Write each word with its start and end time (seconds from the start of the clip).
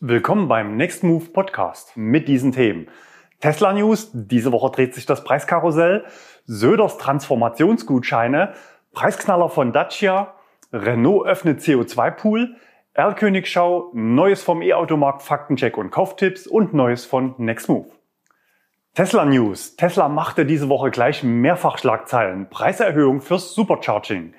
Willkommen 0.00 0.48
beim 0.48 0.76
Next 0.76 1.04
Move 1.04 1.26
Podcast 1.26 1.96
mit 1.96 2.26
diesen 2.26 2.50
Themen. 2.50 2.88
Tesla 3.40 3.72
News, 3.72 4.10
diese 4.12 4.50
Woche 4.50 4.72
dreht 4.72 4.92
sich 4.92 5.06
das 5.06 5.22
Preiskarussell, 5.22 6.04
Söders 6.46 6.98
Transformationsgutscheine, 6.98 8.54
Preisknaller 8.92 9.48
von 9.48 9.72
Dacia, 9.72 10.34
Renault 10.72 11.26
öffnet 11.26 11.60
CO2-Pool, 11.60 12.56
Erlkönigschau, 12.92 13.92
Neues 13.94 14.42
vom 14.42 14.62
E-Automarkt, 14.62 15.22
Faktencheck 15.22 15.78
und 15.78 15.92
Kauftipps 15.92 16.48
und 16.48 16.74
Neues 16.74 17.04
von 17.04 17.36
Next 17.38 17.68
Move. 17.68 17.88
Tesla 18.94 19.24
News. 19.24 19.76
Tesla 19.76 20.08
machte 20.08 20.44
diese 20.44 20.68
Woche 20.68 20.90
gleich 20.90 21.22
mehrfach 21.22 21.78
Schlagzeilen. 21.78 22.48
Preiserhöhung 22.50 23.20
fürs 23.20 23.54
Supercharging. 23.54 24.34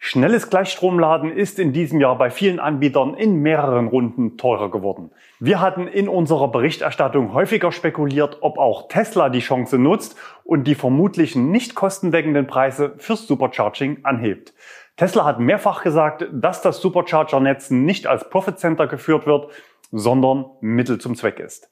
Schnelles 0.00 0.48
Gleichstromladen 0.48 1.32
ist 1.32 1.58
in 1.58 1.72
diesem 1.72 2.00
Jahr 2.00 2.16
bei 2.16 2.30
vielen 2.30 2.60
Anbietern 2.60 3.14
in 3.14 3.42
mehreren 3.42 3.88
Runden 3.88 4.36
teurer 4.36 4.70
geworden. 4.70 5.10
Wir 5.40 5.60
hatten 5.60 5.88
in 5.88 6.08
unserer 6.08 6.48
Berichterstattung 6.48 7.34
häufiger 7.34 7.72
spekuliert, 7.72 8.38
ob 8.40 8.58
auch 8.58 8.86
Tesla 8.88 9.28
die 9.28 9.40
Chance 9.40 9.76
nutzt 9.76 10.16
und 10.44 10.68
die 10.68 10.76
vermutlich 10.76 11.34
nicht 11.34 11.74
kostendeckenden 11.74 12.46
Preise 12.46 12.94
fürs 12.98 13.26
Supercharging 13.26 14.04
anhebt. 14.04 14.54
Tesla 14.96 15.24
hat 15.24 15.40
mehrfach 15.40 15.82
gesagt, 15.82 16.26
dass 16.32 16.62
das 16.62 16.80
Supercharger-Netz 16.80 17.70
nicht 17.70 18.06
als 18.06 18.30
Profit 18.30 18.58
Center 18.58 18.86
geführt 18.86 19.26
wird, 19.26 19.50
sondern 19.90 20.46
Mittel 20.60 20.98
zum 20.98 21.16
Zweck 21.16 21.40
ist. 21.40 21.70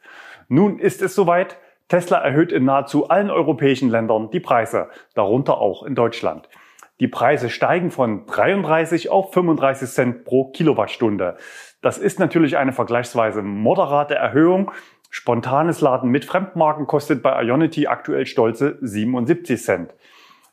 Nun 0.48 0.80
ist 0.80 1.00
es 1.00 1.14
soweit. 1.14 1.58
Tesla 1.88 2.18
erhöht 2.18 2.50
in 2.50 2.64
nahezu 2.64 3.08
allen 3.08 3.30
europäischen 3.30 3.88
Ländern 3.88 4.30
die 4.30 4.40
Preise, 4.40 4.88
darunter 5.14 5.58
auch 5.58 5.84
in 5.84 5.94
Deutschland. 5.94 6.48
Die 6.98 7.08
Preise 7.08 7.50
steigen 7.50 7.90
von 7.90 8.24
33 8.24 9.10
auf 9.10 9.32
35 9.34 9.88
Cent 9.88 10.24
pro 10.24 10.46
Kilowattstunde. 10.46 11.36
Das 11.82 11.98
ist 11.98 12.18
natürlich 12.18 12.56
eine 12.56 12.72
vergleichsweise 12.72 13.42
moderate 13.42 14.14
Erhöhung. 14.14 14.70
Spontanes 15.10 15.82
Laden 15.82 16.10
mit 16.10 16.24
Fremdmarken 16.24 16.86
kostet 16.86 17.22
bei 17.22 17.42
Ionity 17.42 17.86
aktuell 17.86 18.24
stolze 18.24 18.78
77 18.80 19.62
Cent. 19.62 19.94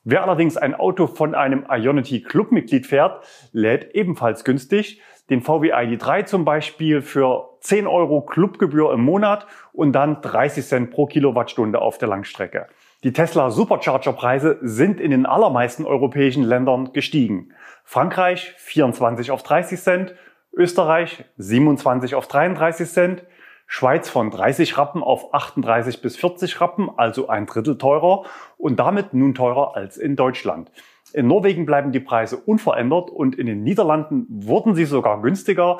Wer 0.04 0.23
allerdings 0.23 0.58
ein 0.58 0.76
Auto 0.76 1.08
von 1.08 1.34
einem 1.34 1.66
Ionity 1.70 2.23
Clubmitglied 2.23 2.88
fährt, 2.88 3.26
lädt 3.54 3.95
ebenfalls 3.95 4.44
günstig. 4.44 5.02
Den 5.30 5.42
VW 5.42 5.73
ID3 5.73 6.26
zum 6.26 6.44
Beispiel 6.44 7.02
für 7.02 7.58
10 7.62 7.88
Euro 7.88 8.22
Clubgebühr 8.22 8.92
im 8.92 9.02
Monat 9.02 9.48
und 9.72 9.94
dann 9.94 10.22
30 10.22 10.66
Cent 10.66 10.92
pro 10.92 11.06
Kilowattstunde 11.06 11.82
auf 11.82 11.98
der 11.98 12.10
Langstrecke. 12.10 12.67
Die 13.04 13.12
Tesla 13.12 13.52
Supercharger-Preise 13.52 14.59
sind 14.62 15.02
in 15.02 15.12
den 15.12 15.26
allermeisten 15.26 15.86
europäischen 15.86 16.42
Ländern 16.42 16.94
gestiegen. 16.94 17.52
Frankreich 17.84 18.54
24 18.60 19.30
auf 19.30 19.44
30 19.44 19.82
Cent, 19.82 20.16
Österreich 20.54 21.26
27 21.36 22.16
auf 22.16 22.30
33 22.30 22.90
Cent, 22.90 23.26
Schweiz 23.68 24.10
von 24.10 24.32
30 24.32 24.78
Rappen 24.78 25.04
auf 25.04 25.34
38 25.34 26.02
bis 26.02 26.16
40 26.16 26.62
Rappen, 26.62 26.90
also 26.95 27.28
ein 27.28 27.45
Drittel 27.45 27.78
teurer 27.78 28.23
und 28.58 28.80
damit 28.80 29.14
nun 29.14 29.36
teurer 29.36 29.76
als 29.76 29.98
in 29.98 30.16
Deutschland. 30.16 30.72
In 31.12 31.28
Norwegen 31.28 31.66
bleiben 31.66 31.92
die 31.92 32.00
Preise 32.00 32.38
unverändert 32.38 33.10
und 33.10 33.36
in 33.36 33.48
den 33.48 33.64
Niederlanden 33.64 34.28
wurden 34.30 34.76
sie 34.76 34.86
sogar 34.86 35.22
günstiger. 35.22 35.80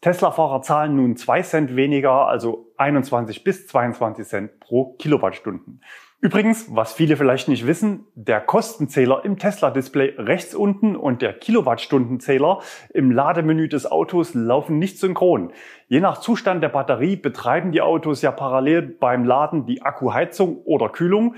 Tesla-Fahrer 0.00 0.62
zahlen 0.62 0.96
nun 0.96 1.16
2 1.16 1.42
Cent 1.42 1.76
weniger, 1.76 2.26
also 2.26 2.72
21 2.76 3.44
bis 3.44 3.68
22 3.68 4.26
Cent 4.26 4.58
pro 4.58 4.94
Kilowattstunden. 4.94 5.80
Übrigens, 6.18 6.74
was 6.74 6.94
viele 6.94 7.18
vielleicht 7.18 7.46
nicht 7.46 7.66
wissen, 7.66 8.06
der 8.14 8.40
Kostenzähler 8.40 9.22
im 9.26 9.38
Tesla-Display 9.38 10.14
rechts 10.16 10.54
unten 10.54 10.96
und 10.96 11.20
der 11.20 11.34
Kilowattstundenzähler 11.34 12.60
im 12.94 13.10
Lademenü 13.10 13.68
des 13.68 13.84
Autos 13.90 14.32
laufen 14.32 14.78
nicht 14.78 14.98
synchron. 14.98 15.52
Je 15.88 16.00
nach 16.00 16.18
Zustand 16.18 16.62
der 16.62 16.70
Batterie 16.70 17.16
betreiben 17.16 17.70
die 17.70 17.82
Autos 17.82 18.22
ja 18.22 18.32
parallel 18.32 18.80
beim 18.82 19.24
Laden 19.24 19.66
die 19.66 19.82
Akkuheizung 19.82 20.62
oder 20.64 20.88
Kühlung. 20.88 21.34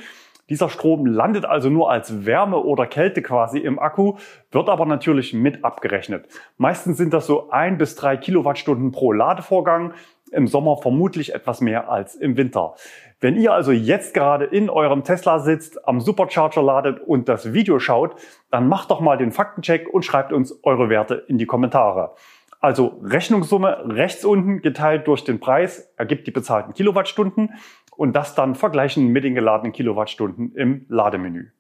Dieser 0.49 0.71
Strom 0.71 1.05
landet 1.05 1.45
also 1.45 1.69
nur 1.69 1.91
als 1.91 2.25
Wärme 2.25 2.59
oder 2.59 2.87
Kälte 2.87 3.21
quasi 3.21 3.59
im 3.59 3.79
Akku, 3.79 4.17
wird 4.51 4.69
aber 4.71 4.87
natürlich 4.87 5.35
mit 5.35 5.65
abgerechnet. 5.65 6.27
Meistens 6.57 6.97
sind 6.97 7.13
das 7.13 7.27
so 7.27 7.51
ein 7.51 7.77
bis 7.79 7.97
drei 7.97 8.17
Kilowattstunden 8.17 8.93
pro 8.93 9.13
Ladevorgang 9.13 9.93
im 10.33 10.47
Sommer 10.47 10.77
vermutlich 10.77 11.35
etwas 11.35 11.61
mehr 11.61 11.91
als 11.91 12.15
im 12.15 12.37
Winter. 12.37 12.75
Wenn 13.21 13.37
ihr 13.37 13.53
also 13.53 13.73
jetzt 13.73 14.15
gerade 14.15 14.45
in 14.45 14.71
eurem 14.71 15.05
Tesla 15.05 15.41
sitzt, 15.41 15.87
am 15.89 16.01
Supercharger 16.01 16.63
ladet 16.63 17.01
und 17.01 17.29
das 17.29 17.53
Video 17.53 17.79
schaut, 17.79 18.15
dann 18.51 18.69
macht 18.69 18.91
doch 18.91 19.01
mal 19.01 19.17
den 19.17 19.33
Faktencheck 19.33 19.89
und 19.93 20.05
schreibt 20.05 20.33
uns 20.33 20.59
eure 20.63 20.89
Werte 20.89 21.25
in 21.27 21.39
die 21.39 21.47
Kommentare. 21.47 22.15
Also 22.61 23.01
Rechnungssumme 23.03 23.85
rechts 23.89 24.25
unten 24.25 24.63
geteilt 24.63 25.07
durch 25.07 25.25
den 25.25 25.39
Preis 25.39 25.93
ergibt 25.97 26.27
die 26.27 26.33
bezahlten 26.33 26.75
Kilowattstunden 26.75 27.55
und 27.97 28.15
das 28.15 28.35
dann 28.35 28.55
vergleichen 28.55 29.09
mit 29.09 29.25
den 29.25 29.35
geladenen 29.35 29.73
Kilowattstunden 29.73 30.55
im 30.55 30.87
Lademenü. 30.89 31.51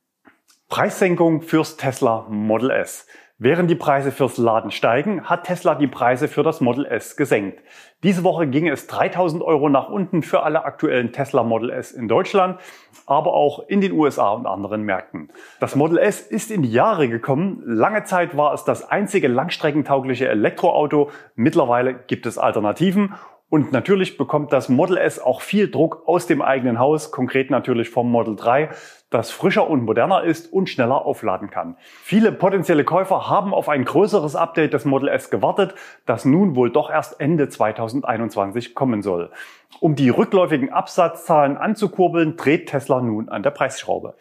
Preissenkung 0.68 1.42
fürs 1.42 1.76
Tesla 1.76 2.26
Model 2.28 2.70
S. 2.70 3.06
Während 3.40 3.70
die 3.70 3.76
Preise 3.76 4.10
fürs 4.10 4.36
Laden 4.36 4.72
steigen, 4.72 5.26
hat 5.26 5.44
Tesla 5.44 5.76
die 5.76 5.86
Preise 5.86 6.26
für 6.26 6.42
das 6.42 6.60
Model 6.60 6.84
S 6.84 7.16
gesenkt. 7.16 7.62
Diese 8.02 8.24
Woche 8.24 8.48
ging 8.48 8.66
es 8.66 8.88
3000 8.88 9.44
Euro 9.44 9.68
nach 9.68 9.88
unten 9.88 10.24
für 10.24 10.42
alle 10.42 10.64
aktuellen 10.64 11.12
Tesla 11.12 11.44
Model 11.44 11.70
S 11.70 11.92
in 11.92 12.08
Deutschland, 12.08 12.58
aber 13.06 13.34
auch 13.34 13.68
in 13.68 13.80
den 13.80 13.92
USA 13.92 14.32
und 14.32 14.46
anderen 14.46 14.82
Märkten. 14.82 15.30
Das 15.60 15.76
Model 15.76 15.98
S 15.98 16.20
ist 16.20 16.50
in 16.50 16.62
die 16.62 16.72
Jahre 16.72 17.08
gekommen. 17.08 17.62
Lange 17.64 18.02
Zeit 18.02 18.36
war 18.36 18.54
es 18.54 18.64
das 18.64 18.90
einzige 18.90 19.28
langstreckentaugliche 19.28 20.26
Elektroauto. 20.26 21.12
Mittlerweile 21.36 21.94
gibt 21.94 22.26
es 22.26 22.38
Alternativen 22.38 23.14
und 23.50 23.72
natürlich 23.72 24.18
bekommt 24.18 24.52
das 24.52 24.68
Model 24.68 24.98
S 24.98 25.18
auch 25.18 25.40
viel 25.40 25.70
Druck 25.70 26.02
aus 26.06 26.26
dem 26.26 26.42
eigenen 26.42 26.78
Haus, 26.78 27.10
konkret 27.10 27.50
natürlich 27.50 27.88
vom 27.88 28.10
Model 28.10 28.36
3, 28.36 28.68
das 29.08 29.30
frischer 29.30 29.70
und 29.70 29.84
moderner 29.84 30.22
ist 30.22 30.52
und 30.52 30.68
schneller 30.68 31.06
aufladen 31.06 31.48
kann. 31.48 31.76
Viele 32.02 32.30
potenzielle 32.30 32.84
Käufer 32.84 33.30
haben 33.30 33.54
auf 33.54 33.70
ein 33.70 33.86
größeres 33.86 34.36
Update 34.36 34.74
des 34.74 34.84
Model 34.84 35.08
S 35.08 35.30
gewartet, 35.30 35.74
das 36.04 36.26
nun 36.26 36.56
wohl 36.56 36.70
doch 36.70 36.90
erst 36.90 37.20
Ende 37.20 37.48
2021 37.48 38.74
kommen 38.74 39.00
soll. 39.00 39.30
Um 39.80 39.94
die 39.94 40.10
rückläufigen 40.10 40.70
Absatzzahlen 40.70 41.56
anzukurbeln, 41.56 42.36
dreht 42.36 42.68
Tesla 42.68 43.00
nun 43.00 43.30
an 43.30 43.42
der 43.42 43.50
Preisschraube. 43.50 44.14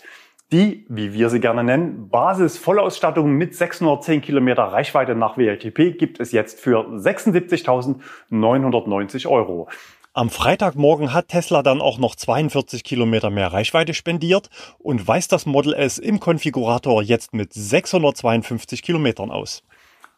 Die, 0.53 0.85
wie 0.87 1.11
wir 1.11 1.29
sie 1.29 1.41
gerne 1.41 1.61
nennen, 1.61 2.07
Basis-Vollausstattung 2.07 3.33
mit 3.33 3.53
610 3.53 4.21
Kilometer 4.21 4.63
Reichweite 4.63 5.13
nach 5.13 5.37
WLTP 5.37 5.97
gibt 5.97 6.21
es 6.21 6.31
jetzt 6.31 6.61
für 6.61 6.87
76.990 6.87 9.27
Euro. 9.27 9.67
Am 10.13 10.29
Freitagmorgen 10.29 11.13
hat 11.13 11.27
Tesla 11.27 11.63
dann 11.63 11.81
auch 11.81 11.97
noch 11.97 12.15
42 12.15 12.85
Kilometer 12.85 13.29
mehr 13.29 13.51
Reichweite 13.51 13.93
spendiert 13.93 14.49
und 14.79 15.05
weist 15.05 15.33
das 15.33 15.45
Model 15.45 15.73
S 15.73 15.97
im 15.97 16.21
Konfigurator 16.21 17.03
jetzt 17.03 17.33
mit 17.33 17.51
652 17.51 18.83
Kilometern 18.83 19.31
aus. 19.31 19.63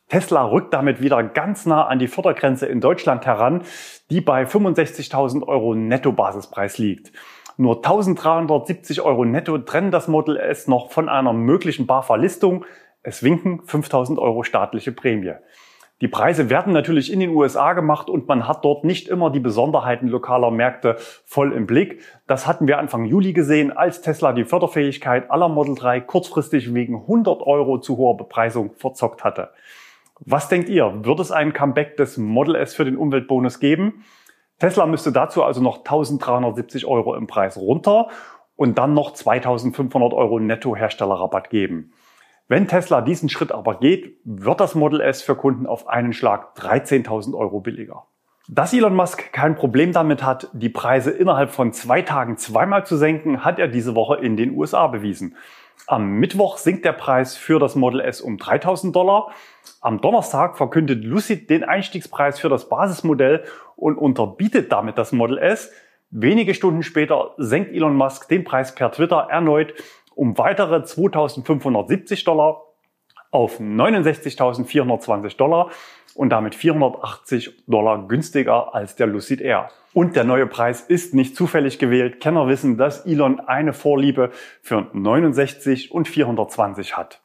Tesla 0.10 0.46
rückt 0.46 0.76
damit 0.76 1.02
wieder 1.02 1.24
ganz 1.24 1.66
nah 1.66 1.88
an 1.88 1.98
die 1.98 2.08
Fördergrenze 2.08 2.68
in 2.68 2.82
Deutschland 2.82 3.26
heran, 3.26 3.64
die 4.12 4.22
bei 4.22 4.44
65.000 4.44 5.48
Euro 5.48 5.74
Netto-Basispreis 5.74 6.78
liegt. 6.78 7.12
Nur 7.62 7.76
1370 7.76 9.02
Euro 9.02 9.26
netto 9.26 9.58
trennen 9.58 9.92
das 9.92 10.08
Model 10.08 10.38
S 10.38 10.70
noch 10.70 10.92
von 10.92 11.10
einer 11.10 11.34
möglichen 11.34 11.88
Barverlistung. 11.88 12.64
Es 13.04 13.22
winken 13.22 13.64
5000 13.66 14.18
Euro 14.18 14.44
staatliche 14.44 14.94
Prämie. 14.94 15.34
Die 16.00 16.08
Preise 16.08 16.50
werden 16.50 16.72
natürlich 16.72 17.12
in 17.12 17.20
den 17.20 17.32
USA 17.32 17.74
gemacht 17.74 18.10
und 18.10 18.30
man 18.30 18.48
hat 18.48 18.64
dort 18.64 18.86
nicht 18.86 19.10
immer 19.10 19.30
die 19.30 19.42
Besonderheiten 19.42 20.08
lokaler 20.08 20.52
Märkte 20.52 20.96
voll 21.26 21.52
im 21.52 21.68
Blick. 21.68 22.02
Das 22.28 22.48
hatten 22.48 22.66
wir 22.66 22.80
Anfang 22.80 23.04
Juli 23.04 23.34
gesehen, 23.34 23.76
als 23.76 24.00
Tesla 24.00 24.32
die 24.32 24.46
Förderfähigkeit 24.46 25.30
aller 25.30 25.50
Model 25.50 25.76
3 25.76 26.00
kurzfristig 26.00 26.74
wegen 26.74 26.96
100 26.96 27.42
Euro 27.42 27.80
zu 27.80 27.98
hoher 27.98 28.16
Bepreisung 28.16 28.72
verzockt 28.78 29.26
hatte. 29.26 29.50
Was 30.22 30.48
denkt 30.48 30.70
ihr? 30.70 31.04
Wird 31.04 31.20
es 31.20 31.34
einen 31.34 31.52
Comeback 31.52 31.98
des 31.98 32.18
Model 32.18 32.56
S 32.56 32.74
für 32.74 32.86
den 32.86 32.96
Umweltbonus 32.96 33.60
geben? 33.60 34.06
Tesla 34.60 34.86
müsste 34.86 35.12
dazu 35.12 35.44
also 35.44 35.62
noch 35.62 35.78
1370 35.80 36.86
Euro 36.86 37.16
im 37.16 37.28
Preis 37.28 37.58
runter 37.58 38.10
und 38.56 38.78
dann 38.78 38.94
noch 38.94 39.14
2500 39.14 40.14
Euro 40.14 40.40
Netto-Herstellerrabatt 40.40 41.50
geben. 41.50 41.94
Wenn 42.50 42.68
Tesla 42.68 43.02
diesen 43.02 43.30
Schritt 43.30 43.52
aber 43.52 43.76
geht, 43.76 44.18
wird 44.26 44.60
das 44.60 44.76
Model 44.76 45.02
S 45.02 45.22
für 45.22 45.36
Kunden 45.36 45.66
auf 45.66 45.88
einen 45.88 46.14
Schlag 46.14 46.58
13.000 46.58 47.36
Euro 47.36 47.62
billiger. 47.62 48.08
Dass 48.50 48.74
Elon 48.74 48.96
Musk 48.96 49.32
kein 49.32 49.56
Problem 49.56 49.94
damit 49.94 50.24
hat, 50.24 50.50
die 50.54 50.70
Preise 50.70 51.12
innerhalb 51.12 51.52
von 51.52 51.72
zwei 51.72 52.02
Tagen 52.02 52.36
zweimal 52.38 52.86
zu 52.86 52.98
senken, 52.98 53.46
hat 53.46 53.60
er 53.60 53.68
diese 53.68 53.94
Woche 53.94 54.16
in 54.16 54.36
den 54.36 54.58
USA 54.58 54.88
bewiesen. 54.88 55.36
Am 55.86 56.14
Mittwoch 56.14 56.58
sinkt 56.58 56.84
der 56.84 56.94
Preis 56.94 57.38
für 57.38 57.60
das 57.60 57.76
Model 57.76 58.00
S 58.00 58.22
um 58.22 58.38
3000 58.38 58.96
Dollar. 58.96 59.32
Am 59.82 60.02
Donnerstag 60.02 60.58
verkündet 60.58 61.04
Lucid 61.04 61.50
den 61.50 61.64
Einstiegspreis 61.64 62.40
für 62.40 62.50
das 62.50 62.70
Basismodell 62.70 63.44
und 63.76 63.98
unterbietet 63.98 64.72
damit 64.72 64.98
das 64.98 65.12
Model 65.12 65.38
S. 65.38 65.72
Wenige 66.12 66.54
Stunden 66.54 66.84
später 66.84 67.34
senkt 67.38 67.72
Elon 67.72 67.96
Musk 67.96 68.28
den 68.30 68.44
Preis 68.44 68.74
per 68.74 68.92
Twitter 68.92 69.28
erneut 69.30 69.74
um 70.16 70.38
weitere 70.38 70.84
2570 70.84 72.26
Dollar 72.26 72.62
auf 73.32 73.60
69.420 73.60 75.38
Dollar 75.38 75.70
und 76.16 76.30
damit 76.30 76.56
480 76.56 77.64
Dollar 77.68 78.06
günstiger 78.08 78.76
als 78.76 78.98
der 78.98 79.08
Lucid 79.08 79.40
Air. 79.40 79.70
Und 79.94 80.18
der 80.18 80.26
neue 80.26 80.46
Preis 80.46 80.82
ist 80.82 81.14
nicht 81.14 81.38
zufällig 81.38 81.80
gewählt. 81.80 82.20
Kenner 82.20 82.48
wissen, 82.48 82.78
dass 82.78 83.06
Elon 83.06 83.40
eine 83.40 83.72
Vorliebe 83.72 84.32
für 84.62 84.88
69 84.92 85.92
und 85.92 86.08
420 86.08 86.98
hat. 86.98 87.22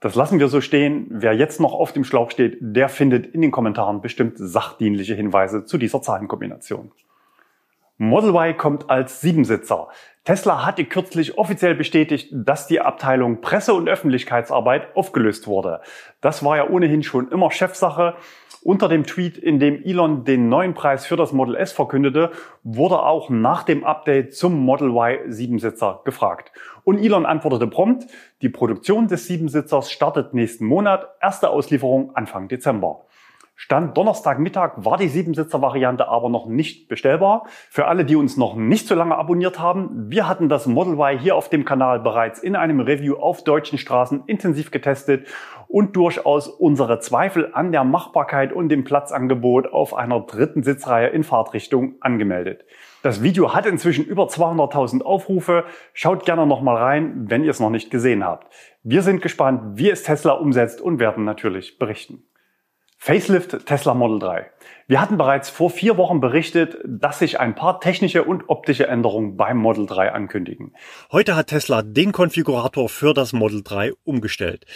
Das 0.00 0.14
lassen 0.14 0.38
wir 0.38 0.48
so 0.48 0.62
stehen. 0.62 1.06
Wer 1.10 1.34
jetzt 1.34 1.60
noch 1.60 1.74
auf 1.74 1.92
dem 1.92 2.04
Schlauch 2.04 2.30
steht, 2.30 2.56
der 2.60 2.88
findet 2.88 3.26
in 3.26 3.42
den 3.42 3.50
Kommentaren 3.50 4.00
bestimmt 4.00 4.38
sachdienliche 4.38 5.14
Hinweise 5.14 5.66
zu 5.66 5.76
dieser 5.76 6.00
Zahlenkombination. 6.00 6.90
Model 7.98 8.30
Y 8.30 8.56
kommt 8.56 8.88
als 8.88 9.20
Siebensitzer. 9.20 9.88
Tesla 10.24 10.64
hatte 10.64 10.86
kürzlich 10.86 11.36
offiziell 11.36 11.74
bestätigt, 11.74 12.30
dass 12.32 12.66
die 12.66 12.80
Abteilung 12.80 13.42
Presse- 13.42 13.74
und 13.74 13.90
Öffentlichkeitsarbeit 13.90 14.96
aufgelöst 14.96 15.46
wurde. 15.46 15.82
Das 16.22 16.42
war 16.42 16.56
ja 16.56 16.68
ohnehin 16.70 17.02
schon 17.02 17.30
immer 17.30 17.50
Chefsache. 17.50 18.14
Unter 18.62 18.88
dem 18.88 19.04
Tweet, 19.04 19.38
in 19.38 19.58
dem 19.58 19.82
Elon 19.82 20.24
den 20.24 20.50
neuen 20.50 20.74
Preis 20.74 21.06
für 21.06 21.16
das 21.16 21.32
Model 21.32 21.54
S 21.54 21.72
verkündete, 21.72 22.30
wurde 22.62 23.02
auch 23.02 23.30
nach 23.30 23.62
dem 23.62 23.84
Update 23.84 24.34
zum 24.34 24.58
Model 24.58 24.90
Y 24.90 25.32
Siebensitzer 25.32 26.02
gefragt. 26.04 26.52
Und 26.84 26.98
Elon 26.98 27.24
antwortete 27.24 27.66
prompt, 27.66 28.06
die 28.42 28.50
Produktion 28.50 29.08
des 29.08 29.26
Siebensitzers 29.26 29.90
startet 29.90 30.34
nächsten 30.34 30.66
Monat, 30.66 31.08
erste 31.22 31.48
Auslieferung 31.48 32.14
Anfang 32.14 32.48
Dezember. 32.48 33.06
Stand 33.62 33.94
Donnerstagmittag 33.94 34.72
war 34.76 34.96
die 34.96 35.08
Siebensitzer-Variante 35.08 36.08
aber 36.08 36.30
noch 36.30 36.46
nicht 36.46 36.88
bestellbar. 36.88 37.44
Für 37.68 37.88
alle, 37.88 38.06
die 38.06 38.16
uns 38.16 38.38
noch 38.38 38.56
nicht 38.56 38.88
so 38.88 38.94
lange 38.94 39.14
abonniert 39.14 39.60
haben, 39.60 40.10
wir 40.10 40.26
hatten 40.26 40.48
das 40.48 40.66
Model 40.66 40.94
Y 40.94 41.18
hier 41.18 41.36
auf 41.36 41.50
dem 41.50 41.66
Kanal 41.66 42.00
bereits 42.00 42.38
in 42.38 42.56
einem 42.56 42.80
Review 42.80 43.16
auf 43.16 43.44
deutschen 43.44 43.76
Straßen 43.76 44.22
intensiv 44.24 44.70
getestet 44.70 45.28
und 45.68 45.94
durchaus 45.94 46.48
unsere 46.48 47.00
Zweifel 47.00 47.50
an 47.52 47.70
der 47.70 47.84
Machbarkeit 47.84 48.54
und 48.54 48.70
dem 48.70 48.82
Platzangebot 48.82 49.70
auf 49.70 49.92
einer 49.92 50.20
dritten 50.20 50.62
Sitzreihe 50.62 51.08
in 51.08 51.22
Fahrtrichtung 51.22 51.96
angemeldet. 52.00 52.64
Das 53.02 53.22
Video 53.22 53.52
hat 53.52 53.66
inzwischen 53.66 54.06
über 54.06 54.24
200.000 54.24 55.02
Aufrufe. 55.02 55.64
Schaut 55.92 56.24
gerne 56.24 56.46
nochmal 56.46 56.78
rein, 56.78 57.26
wenn 57.28 57.44
ihr 57.44 57.50
es 57.50 57.60
noch 57.60 57.68
nicht 57.68 57.90
gesehen 57.90 58.24
habt. 58.24 58.50
Wir 58.82 59.02
sind 59.02 59.20
gespannt, 59.20 59.76
wie 59.78 59.90
es 59.90 60.02
Tesla 60.02 60.32
umsetzt 60.32 60.80
und 60.80 60.98
werden 60.98 61.24
natürlich 61.24 61.78
berichten. 61.78 62.24
Facelift 63.02 63.64
Tesla 63.64 63.94
Model 63.94 64.18
3. 64.18 64.50
Wir 64.86 65.00
hatten 65.00 65.16
bereits 65.16 65.48
vor 65.48 65.70
vier 65.70 65.96
Wochen 65.96 66.20
berichtet, 66.20 66.76
dass 66.84 67.18
sich 67.18 67.40
ein 67.40 67.54
paar 67.54 67.80
technische 67.80 68.24
und 68.24 68.50
optische 68.50 68.88
Änderungen 68.88 69.38
beim 69.38 69.56
Model 69.56 69.86
3 69.86 70.12
ankündigen. 70.12 70.74
Heute 71.10 71.34
hat 71.34 71.46
Tesla 71.46 71.80
den 71.80 72.12
Konfigurator 72.12 72.90
für 72.90 73.14
das 73.14 73.32
Model 73.32 73.62
3 73.64 73.94
umgestellt. 74.04 74.66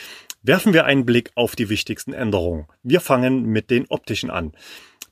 Werfen 0.43 0.73
wir 0.73 0.87
einen 0.87 1.05
Blick 1.05 1.33
auf 1.35 1.55
die 1.55 1.69
wichtigsten 1.69 2.15
Änderungen. 2.15 2.67
Wir 2.83 3.03
fangen 3.03 3.45
mit 3.45 3.69
den 3.69 3.85
optischen 3.91 4.31
an. 4.31 4.53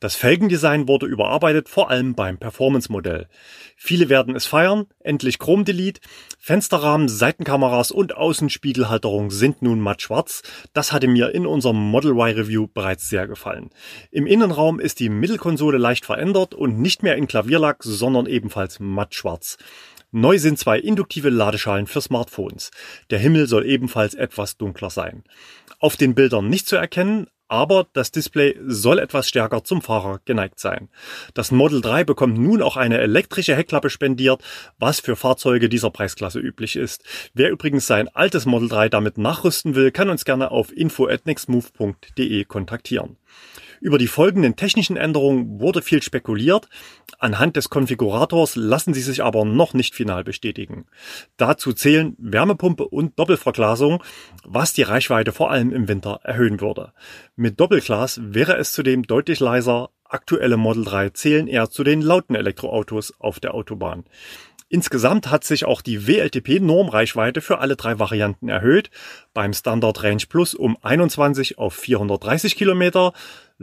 Das 0.02 0.16
Felgendesign 0.16 0.88
wurde 0.88 1.06
überarbeitet, 1.06 1.68
vor 1.68 1.88
allem 1.88 2.16
beim 2.16 2.36
Performance-Modell. 2.36 3.28
Viele 3.76 4.08
werden 4.08 4.34
es 4.34 4.46
feiern, 4.46 4.86
endlich 4.98 5.38
Chrome 5.38 5.62
Delete. 5.62 6.00
Fensterrahmen, 6.40 7.08
Seitenkameras 7.08 7.92
und 7.92 8.16
Außenspiegelhalterung 8.16 9.30
sind 9.30 9.62
nun 9.62 9.78
matt 9.78 10.02
schwarz. 10.02 10.42
Das 10.72 10.90
hatte 10.90 11.06
mir 11.06 11.32
in 11.32 11.46
unserem 11.46 11.76
Model 11.76 12.16
Y 12.16 12.34
Review 12.34 12.66
bereits 12.66 13.08
sehr 13.08 13.28
gefallen. 13.28 13.70
Im 14.10 14.26
Innenraum 14.26 14.80
ist 14.80 14.98
die 14.98 15.08
Mittelkonsole 15.08 15.78
leicht 15.78 16.04
verändert 16.04 16.52
und 16.52 16.80
nicht 16.80 17.04
mehr 17.04 17.14
in 17.14 17.28
Klavierlack, 17.28 17.84
sondern 17.84 18.26
ebenfalls 18.26 18.80
matt 18.80 19.14
schwarz. 19.14 19.56
Neu 20.10 20.36
sind 20.38 20.58
zwei 20.58 20.80
induktive 20.80 21.30
Ladeschalen 21.30 21.86
für 21.86 22.00
Smartphones. 22.00 22.72
Der 23.10 23.20
Himmel 23.20 23.46
soll 23.46 23.64
ebenfalls 23.66 24.14
etwas 24.14 24.56
dunkler 24.56 24.90
sein. 24.90 25.22
Auf 25.78 25.96
den 25.96 26.16
Bildern 26.16 26.48
nicht 26.48 26.66
zu 26.66 26.74
erkennen, 26.74 27.28
aber 27.52 27.86
das 27.92 28.10
Display 28.10 28.58
soll 28.66 28.98
etwas 28.98 29.28
stärker 29.28 29.62
zum 29.62 29.82
Fahrer 29.82 30.20
geneigt 30.24 30.58
sein. 30.58 30.88
Das 31.34 31.50
Model 31.50 31.82
3 31.82 32.02
bekommt 32.02 32.38
nun 32.38 32.62
auch 32.62 32.78
eine 32.78 32.96
elektrische 32.96 33.54
Heckklappe 33.54 33.90
spendiert, 33.90 34.42
was 34.78 35.00
für 35.00 35.16
Fahrzeuge 35.16 35.68
dieser 35.68 35.90
Preisklasse 35.90 36.38
üblich 36.38 36.76
ist. 36.76 37.04
Wer 37.34 37.50
übrigens 37.50 37.86
sein 37.86 38.08
altes 38.08 38.46
Model 38.46 38.70
3 38.70 38.88
damit 38.88 39.18
nachrüsten 39.18 39.74
will, 39.74 39.90
kann 39.90 40.08
uns 40.08 40.24
gerne 40.24 40.50
auf 40.50 40.74
info@nextmove.de 40.74 42.44
kontaktieren. 42.44 43.18
Über 43.82 43.98
die 43.98 44.06
folgenden 44.06 44.54
technischen 44.54 44.96
Änderungen 44.96 45.58
wurde 45.58 45.82
viel 45.82 46.04
spekuliert. 46.04 46.68
Anhand 47.18 47.56
des 47.56 47.68
Konfigurators 47.68 48.54
lassen 48.54 48.94
sie 48.94 49.00
sich 49.00 49.24
aber 49.24 49.44
noch 49.44 49.74
nicht 49.74 49.96
final 49.96 50.22
bestätigen. 50.22 50.86
Dazu 51.36 51.72
zählen 51.72 52.14
Wärmepumpe 52.16 52.86
und 52.86 53.18
Doppelverglasung, 53.18 54.00
was 54.44 54.72
die 54.72 54.82
Reichweite 54.82 55.32
vor 55.32 55.50
allem 55.50 55.72
im 55.72 55.88
Winter 55.88 56.20
erhöhen 56.22 56.60
würde. 56.60 56.92
Mit 57.34 57.58
Doppelglas 57.58 58.20
wäre 58.22 58.56
es 58.56 58.70
zudem 58.70 59.02
deutlich 59.02 59.40
leiser. 59.40 59.90
Aktuelle 60.04 60.58
Model 60.58 60.84
3 60.84 61.10
zählen 61.10 61.48
eher 61.48 61.68
zu 61.68 61.82
den 61.82 62.02
lauten 62.02 62.36
Elektroautos 62.36 63.14
auf 63.18 63.40
der 63.40 63.52
Autobahn. 63.52 64.04
Insgesamt 64.72 65.30
hat 65.30 65.44
sich 65.44 65.66
auch 65.66 65.82
die 65.82 66.06
WLTP-Normreichweite 66.06 67.42
für 67.42 67.58
alle 67.58 67.76
drei 67.76 67.98
Varianten 67.98 68.48
erhöht. 68.48 68.88
Beim 69.34 69.52
Standard 69.52 70.02
Range 70.02 70.22
Plus 70.26 70.54
um 70.54 70.78
21 70.80 71.58
auf 71.58 71.74
430 71.74 72.56
Kilometer, 72.56 73.12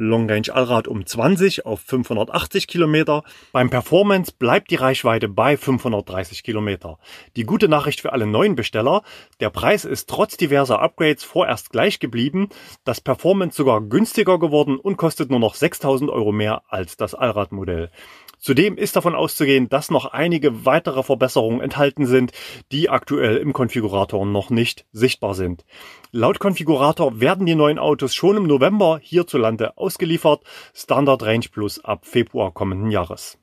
Long 0.01 0.29
Range 0.29 0.49
Allrad 0.53 0.87
um 0.87 1.05
20 1.05 1.65
auf 1.65 1.81
580 1.81 2.67
Kilometer. 2.67 3.23
Beim 3.51 3.69
Performance 3.69 4.31
bleibt 4.31 4.71
die 4.71 4.75
Reichweite 4.75 5.27
bei 5.27 5.57
530 5.57 6.41
Kilometer. 6.41 6.99
Die 7.35 7.43
gute 7.43 7.67
Nachricht 7.67 7.99
für 7.99 8.13
alle 8.13 8.25
neuen 8.25 8.55
Besteller, 8.55 9.03
der 9.41 9.49
Preis 9.49 9.83
ist 9.83 10.09
trotz 10.09 10.37
diverser 10.37 10.79
Upgrades 10.79 11.25
vorerst 11.25 11.69
gleich 11.71 11.99
geblieben, 11.99 12.47
das 12.85 13.01
Performance 13.01 13.57
sogar 13.57 13.81
günstiger 13.81 14.39
geworden 14.39 14.77
und 14.77 14.95
kostet 14.95 15.29
nur 15.29 15.39
noch 15.39 15.55
6000 15.55 16.09
Euro 16.09 16.31
mehr 16.31 16.61
als 16.69 16.95
das 16.95 17.13
Allradmodell. 17.13 17.91
Zudem 18.39 18.77
ist 18.77 18.95
davon 18.95 19.15
auszugehen, 19.15 19.67
dass 19.67 19.91
noch 19.91 20.05
einige 20.05 20.65
weitere 20.65 21.03
Verbesserungen 21.03 21.59
enthalten 21.59 22.05
sind, 22.05 22.31
die 22.71 22.89
aktuell 22.89 23.37
im 23.37 23.51
Konfigurator 23.51 24.25
noch 24.25 24.49
nicht 24.49 24.85
sichtbar 24.93 25.35
sind. 25.35 25.65
Laut 26.11 26.39
Konfigurator 26.39 27.19
werden 27.19 27.45
die 27.45 27.55
neuen 27.55 27.79
Autos 27.79 28.15
schon 28.15 28.37
im 28.37 28.47
November 28.47 28.99
hierzulande 29.01 29.77
ausgeliefert, 29.77 30.43
Standard 30.73 31.21
Range 31.23 31.45
Plus 31.51 31.83
ab 31.83 32.05
Februar 32.05 32.53
kommenden 32.53 32.91
Jahres. 32.91 33.37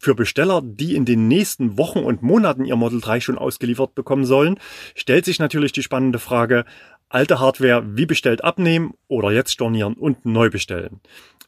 Für 0.00 0.14
Besteller, 0.14 0.62
die 0.62 0.94
in 0.94 1.04
den 1.04 1.26
nächsten 1.26 1.76
Wochen 1.76 1.98
und 1.98 2.22
Monaten 2.22 2.64
ihr 2.64 2.76
Model 2.76 3.00
3 3.00 3.20
schon 3.20 3.36
ausgeliefert 3.36 3.96
bekommen 3.96 4.24
sollen, 4.24 4.60
stellt 4.94 5.24
sich 5.24 5.40
natürlich 5.40 5.72
die 5.72 5.82
spannende 5.82 6.20
Frage, 6.20 6.64
alte 7.08 7.40
Hardware 7.40 7.84
wie 7.96 8.06
bestellt 8.06 8.44
abnehmen 8.44 8.94
oder 9.08 9.30
jetzt 9.30 9.52
stornieren 9.52 9.94
und 9.94 10.26
neu 10.26 10.50
bestellen. 10.50 11.00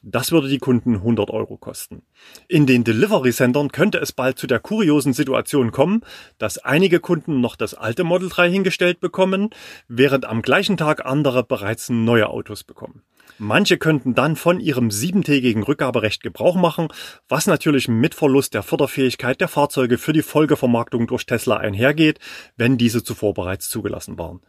Das 0.03 0.31
würde 0.31 0.47
die 0.47 0.57
Kunden 0.57 0.95
100 0.95 1.29
Euro 1.29 1.57
kosten. 1.57 2.01
In 2.47 2.65
den 2.65 2.83
Delivery 2.83 3.31
Centern 3.31 3.71
könnte 3.71 3.99
es 3.99 4.11
bald 4.11 4.39
zu 4.39 4.47
der 4.47 4.59
kuriosen 4.59 5.13
Situation 5.13 5.71
kommen, 5.71 6.01
dass 6.39 6.57
einige 6.57 6.99
Kunden 6.99 7.39
noch 7.39 7.55
das 7.55 7.75
alte 7.75 8.03
Model 8.03 8.29
3 8.29 8.49
hingestellt 8.49 8.99
bekommen, 8.99 9.51
während 9.87 10.25
am 10.25 10.41
gleichen 10.41 10.75
Tag 10.75 11.05
andere 11.05 11.43
bereits 11.43 11.89
neue 11.89 12.29
Autos 12.29 12.63
bekommen. 12.63 13.03
Manche 13.37 13.77
könnten 13.77 14.15
dann 14.15 14.35
von 14.35 14.59
ihrem 14.59 14.91
siebentägigen 14.91 15.63
Rückgaberecht 15.63 16.21
Gebrauch 16.21 16.55
machen, 16.55 16.87
was 17.27 17.47
natürlich 17.47 17.87
mit 17.87 18.15
Verlust 18.15 18.53
der 18.53 18.63
Förderfähigkeit 18.63 19.41
der 19.41 19.47
Fahrzeuge 19.47 19.97
für 19.97 20.13
die 20.13 20.21
Folgevermarktung 20.21 21.07
durch 21.07 21.25
Tesla 21.25 21.57
einhergeht, 21.57 22.19
wenn 22.57 22.77
diese 22.77 23.03
zuvor 23.03 23.33
bereits 23.33 23.69
zugelassen 23.69 24.17
waren. 24.17 24.41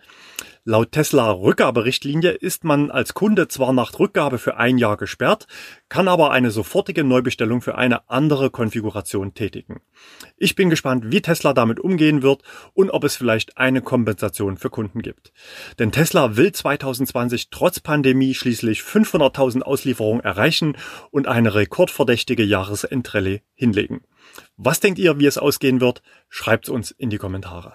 Laut 0.65 0.93
Tesla 0.93 1.29
Rückgaberichtlinie 1.33 2.31
ist 2.31 2.63
man 2.63 2.93
als 2.93 3.15
Kunde 3.15 3.49
zwar 3.49 3.73
nach 3.73 3.99
Rückgabe 3.99 4.39
für 4.39 4.59
ein 4.59 4.79
Jahr 4.79 4.97
gesperrt, 4.97 5.49
kann 5.89 6.07
aber 6.07 6.31
eine 6.31 6.53
sofortige 6.53 7.03
Neubestellung 7.03 7.61
für 7.63 7.77
eine 7.77 8.09
andere 8.09 8.49
Konfiguration 8.49 9.35
tätigen. 9.35 9.81
Ich 10.37 10.55
bin 10.55 10.71
gespannt, 10.71 11.11
wie 11.11 11.21
Tesla 11.21 11.53
damit 11.53 11.81
umgehen 11.81 12.23
wird 12.23 12.43
und 12.75 12.91
ob 12.91 13.03
es 13.03 13.17
vielleicht 13.17 13.59
eine 13.59 13.83
Kompensation 13.83 14.57
für 14.57 14.71
Kunden 14.71 15.03
gibt. 15.03 15.33
Denn 15.81 15.91
Tesla 15.91 16.37
will 16.37 16.53
2020 16.53 17.51
trotz 17.51 17.81
Pandemie 17.81 18.33
schließlich 18.33 18.72
500.000 18.81 19.63
Auslieferungen 19.63 20.25
erreichen 20.25 20.77
und 21.11 21.29
eine 21.29 21.55
rekordverdächtige 21.55 22.43
Jahresendrallye 22.43 23.43
hinlegen. 23.55 24.03
Was 24.57 24.81
denkt 24.81 24.99
ihr, 24.99 25.19
wie 25.19 25.27
es 25.27 25.39
ausgehen 25.39 25.81
wird? 25.81 26.03
Schreibt 26.29 26.69
uns 26.69 26.91
in 26.91 27.11
die 27.11 27.19
Kommentare. 27.19 27.75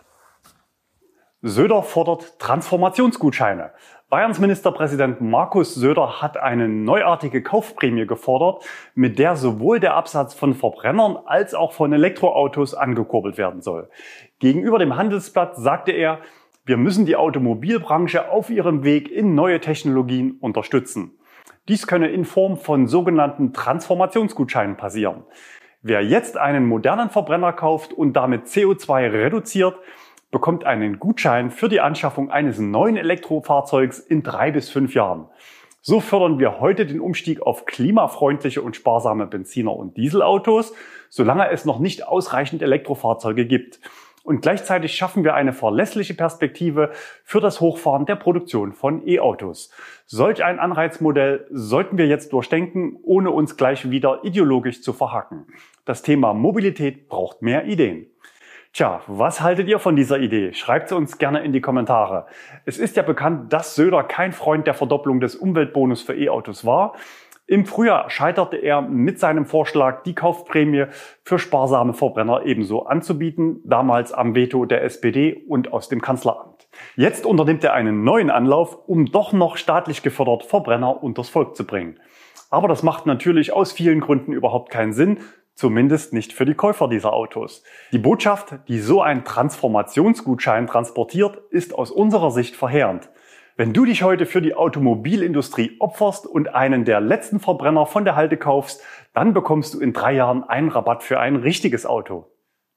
Söder 1.43 1.83
fordert 1.83 2.39
Transformationsgutscheine. 2.39 3.71
Bayerns 4.09 4.39
Ministerpräsident 4.39 5.21
Markus 5.21 5.75
Söder 5.75 6.21
hat 6.21 6.37
eine 6.37 6.67
neuartige 6.67 7.43
Kaufprämie 7.43 8.07
gefordert, 8.07 8.63
mit 8.95 9.19
der 9.19 9.35
sowohl 9.35 9.79
der 9.79 9.95
Absatz 9.95 10.33
von 10.33 10.55
Verbrennern 10.55 11.17
als 11.25 11.53
auch 11.53 11.73
von 11.73 11.93
Elektroautos 11.93 12.73
angekurbelt 12.73 13.37
werden 13.37 13.61
soll. 13.61 13.89
Gegenüber 14.39 14.79
dem 14.79 14.95
Handelsblatt 14.95 15.57
sagte 15.57 15.91
er, 15.91 16.21
wir 16.67 16.75
müssen 16.75 17.05
die 17.05 17.15
Automobilbranche 17.15 18.29
auf 18.29 18.49
ihrem 18.49 18.83
Weg 18.83 19.09
in 19.09 19.35
neue 19.35 19.61
Technologien 19.61 20.37
unterstützen. 20.41 21.17
Dies 21.69 21.87
könne 21.87 22.09
in 22.09 22.25
Form 22.25 22.57
von 22.57 22.87
sogenannten 22.87 23.53
Transformationsgutscheinen 23.53 24.75
passieren. 24.75 25.23
Wer 25.81 26.03
jetzt 26.03 26.35
einen 26.37 26.65
modernen 26.65 27.09
Verbrenner 27.09 27.53
kauft 27.53 27.93
und 27.93 28.13
damit 28.13 28.47
CO2 28.47 29.13
reduziert, 29.13 29.79
bekommt 30.29 30.65
einen 30.65 30.99
Gutschein 30.99 31.51
für 31.51 31.69
die 31.69 31.79
Anschaffung 31.79 32.31
eines 32.31 32.59
neuen 32.59 32.97
Elektrofahrzeugs 32.97 33.99
in 33.99 34.21
drei 34.21 34.51
bis 34.51 34.69
fünf 34.69 34.93
Jahren. 34.93 35.27
So 35.81 36.01
fördern 36.01 36.37
wir 36.37 36.59
heute 36.59 36.85
den 36.85 36.99
Umstieg 36.99 37.41
auf 37.41 37.65
klimafreundliche 37.65 38.61
und 38.61 38.75
sparsame 38.75 39.25
Benziner- 39.25 39.77
und 39.77 39.95
Dieselautos, 39.95 40.73
solange 41.07 41.49
es 41.49 41.63
noch 41.63 41.79
nicht 41.79 42.05
ausreichend 42.05 42.61
Elektrofahrzeuge 42.61 43.45
gibt. 43.45 43.79
Und 44.27 44.41
gleichzeitig 44.41 44.93
schaffen 44.93 45.23
wir 45.23 45.35
eine 45.35 45.53
verlässliche 45.53 46.13
Perspektive 46.13 46.91
für 47.23 47.39
das 47.39 47.61
Hochfahren 47.61 48.05
der 48.05 48.17
Produktion 48.17 48.73
von 48.73 49.07
E-Autos. 49.07 49.71
Solch 50.05 50.43
ein 50.43 50.59
Anreizmodell 50.59 51.47
sollten 51.49 51.97
wir 51.97 52.07
jetzt 52.07 52.33
durchdenken, 52.33 52.99
ohne 53.03 53.31
uns 53.31 53.55
gleich 53.55 53.89
wieder 53.89 54.25
ideologisch 54.25 54.81
zu 54.81 54.91
verhacken. 54.91 55.47
Das 55.85 56.01
Thema 56.01 56.33
Mobilität 56.33 57.07
braucht 57.07 57.41
mehr 57.41 57.67
Ideen. 57.67 58.07
Tja, 58.73 58.99
was 59.07 59.39
haltet 59.39 59.69
ihr 59.69 59.79
von 59.79 59.95
dieser 59.95 60.19
Idee? 60.19 60.51
Schreibt 60.51 60.89
sie 60.89 60.95
uns 60.97 61.17
gerne 61.17 61.45
in 61.45 61.53
die 61.53 61.61
Kommentare. 61.61 62.25
Es 62.65 62.79
ist 62.79 62.97
ja 62.97 63.03
bekannt, 63.03 63.53
dass 63.53 63.75
Söder 63.75 64.03
kein 64.03 64.33
Freund 64.33 64.67
der 64.67 64.73
Verdopplung 64.73 65.21
des 65.21 65.37
Umweltbonus 65.37 66.01
für 66.01 66.15
E-Autos 66.15 66.65
war. 66.65 66.95
Im 67.49 67.65
Frühjahr 67.65 68.09
scheiterte 68.09 68.57
er 68.57 68.81
mit 68.81 69.21
seinem 69.21 69.45
Vorschlag, 69.45 70.03
die 70.03 70.13
Kaufprämie 70.13 70.87
für 71.23 71.39
sparsame 71.39 71.93
Verbrenner 71.93 72.45
ebenso 72.45 72.85
anzubieten, 72.85 73.61
damals 73.63 74.11
am 74.11 74.35
Veto 74.35 74.65
der 74.65 74.83
SPD 74.83 75.45
und 75.47 75.71
aus 75.71 75.87
dem 75.87 76.01
Kanzleramt. 76.01 76.67
Jetzt 76.97 77.25
unternimmt 77.25 77.63
er 77.63 77.73
einen 77.73 78.03
neuen 78.03 78.29
Anlauf, 78.29 78.77
um 78.87 79.05
doch 79.05 79.31
noch 79.31 79.55
staatlich 79.55 80.03
gefördert 80.03 80.43
Verbrenner 80.43 81.01
unters 81.01 81.29
Volk 81.29 81.55
zu 81.55 81.65
bringen. 81.65 81.97
Aber 82.49 82.67
das 82.67 82.83
macht 82.83 83.05
natürlich 83.05 83.53
aus 83.53 83.71
vielen 83.71 84.01
Gründen 84.01 84.33
überhaupt 84.33 84.69
keinen 84.69 84.91
Sinn, 84.91 85.19
zumindest 85.55 86.11
nicht 86.11 86.33
für 86.33 86.45
die 86.45 86.53
Käufer 86.53 86.89
dieser 86.89 87.13
Autos. 87.13 87.63
Die 87.93 87.97
Botschaft, 87.97 88.55
die 88.67 88.79
so 88.79 89.01
ein 89.01 89.23
Transformationsgutschein 89.23 90.67
transportiert, 90.67 91.37
ist 91.49 91.73
aus 91.73 91.91
unserer 91.91 92.31
Sicht 92.31 92.57
verheerend. 92.57 93.09
Wenn 93.59 93.73
du 93.73 93.85
dich 93.85 94.03
heute 94.03 94.27
für 94.27 94.39
die 94.39 94.53
Automobilindustrie 94.53 95.77
opferst 95.79 96.27
und 96.27 96.53
einen 96.53 96.85
der 96.85 97.01
letzten 97.01 97.39
Verbrenner 97.39 97.87
von 97.87 98.05
der 98.05 98.15
Halde 98.15 98.37
kaufst, 98.37 98.83
dann 99.15 99.33
bekommst 99.33 99.73
du 99.73 99.79
in 99.79 99.93
drei 99.93 100.13
Jahren 100.13 100.43
einen 100.43 100.69
Rabatt 100.69 101.01
für 101.01 101.19
ein 101.19 101.35
richtiges 101.35 101.87
Auto. 101.87 102.27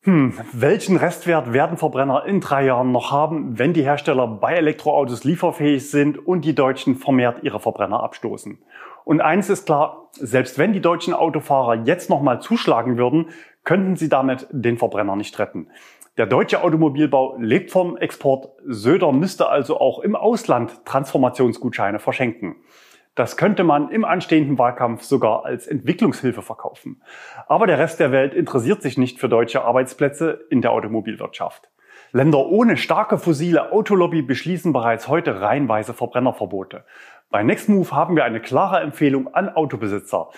Hm, 0.05 0.33
welchen 0.55 0.97
Restwert 0.97 1.53
werden 1.53 1.77
Verbrenner 1.77 2.25
in 2.25 2.41
drei 2.41 2.65
Jahren 2.65 2.93
noch 2.93 3.13
haben, 3.13 3.59
wenn 3.59 3.75
die 3.75 3.83
Hersteller 3.83 4.27
bei 4.27 4.55
Elektroautos 4.55 5.23
lieferfähig 5.25 5.91
sind 5.91 6.17
und 6.17 6.47
die 6.47 6.55
Deutschen 6.55 6.97
vermehrt 6.97 7.43
ihre 7.43 7.61
Verbrenner 7.61 8.03
abstoßen? 8.03 8.59
Und 9.05 9.21
eins 9.21 9.51
ist 9.51 9.67
klar, 9.67 10.09
selbst 10.13 10.59
wenn 10.59 10.73
die 10.73 10.81
deutschen 10.81 11.13
Autofahrer 11.13 11.85
jetzt 11.85 12.09
nochmal 12.09 12.41
zuschlagen 12.41 12.97
würden, 12.97 13.27
könnten 13.65 13.97
sie 13.97 14.09
damit 14.09 14.47
den 14.51 14.79
Verbrenner 14.79 15.17
nicht 15.17 15.39
retten. 15.39 15.69
Der 16.21 16.27
deutsche 16.27 16.63
Automobilbau 16.63 17.39
lebt 17.39 17.71
vom 17.71 17.97
Export. 17.97 18.51
Söder 18.67 19.11
müsste 19.11 19.49
also 19.49 19.81
auch 19.81 20.01
im 20.01 20.15
Ausland 20.15 20.85
Transformationsgutscheine 20.85 21.99
verschenken. 21.99 22.57
Das 23.15 23.39
könnte 23.39 23.65
man 23.65 23.91
im 23.91 24.05
anstehenden 24.05 24.59
Wahlkampf 24.59 25.03
sogar 25.03 25.47
als 25.47 25.67
Entwicklungshilfe 25.67 26.43
verkaufen. 26.43 27.01
Aber 27.49 27.67
der 27.67 27.79
Rest 27.79 28.01
der 28.01 28.13
Welt 28.13 28.35
interessiert 28.35 28.83
sich 28.83 28.99
nicht 28.99 29.19
für 29.19 29.31
deutsche 29.31 29.65
Arbeitsplätze 29.65 30.45
in 30.51 30.61
der 30.61 30.73
Automobilwirtschaft. 30.73 31.71
Länder 32.13 32.45
ohne 32.49 32.77
starke 32.77 33.17
fossile 33.17 33.73
Autolobby 33.73 34.21
beschließen 34.21 34.75
bereits 34.75 35.09
heute 35.09 35.41
reihenweise 35.41 35.95
Verbrennerverbote. 35.95 36.85
Bei 37.31 37.43
Nextmove 37.43 37.93
haben 37.93 38.15
wir 38.15 38.25
eine 38.25 38.41
klare 38.41 38.81
Empfehlung 38.81 39.33
an 39.33 39.49
Autobesitzer. 39.49 40.29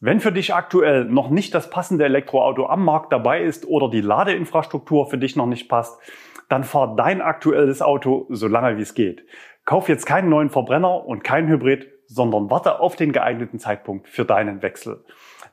Wenn 0.00 0.20
für 0.20 0.32
dich 0.32 0.54
aktuell 0.54 1.04
noch 1.04 1.30
nicht 1.30 1.54
das 1.54 1.68
passende 1.68 2.04
Elektroauto 2.04 2.66
am 2.66 2.84
Markt 2.84 3.12
dabei 3.12 3.42
ist 3.42 3.66
oder 3.66 3.90
die 3.90 4.00
Ladeinfrastruktur 4.00 5.08
für 5.08 5.18
dich 5.18 5.36
noch 5.36 5.46
nicht 5.46 5.68
passt, 5.68 6.00
dann 6.48 6.64
fahr 6.64 6.96
dein 6.96 7.20
aktuelles 7.20 7.82
Auto 7.82 8.26
so 8.30 8.48
lange 8.48 8.76
wie 8.76 8.82
es 8.82 8.94
geht. 8.94 9.24
Kauf 9.64 9.88
jetzt 9.88 10.06
keinen 10.06 10.28
neuen 10.28 10.50
Verbrenner 10.50 11.06
und 11.06 11.22
keinen 11.22 11.48
Hybrid, 11.48 11.88
sondern 12.06 12.50
warte 12.50 12.80
auf 12.80 12.96
den 12.96 13.12
geeigneten 13.12 13.58
Zeitpunkt 13.58 14.08
für 14.08 14.24
deinen 14.24 14.62
Wechsel. 14.62 15.04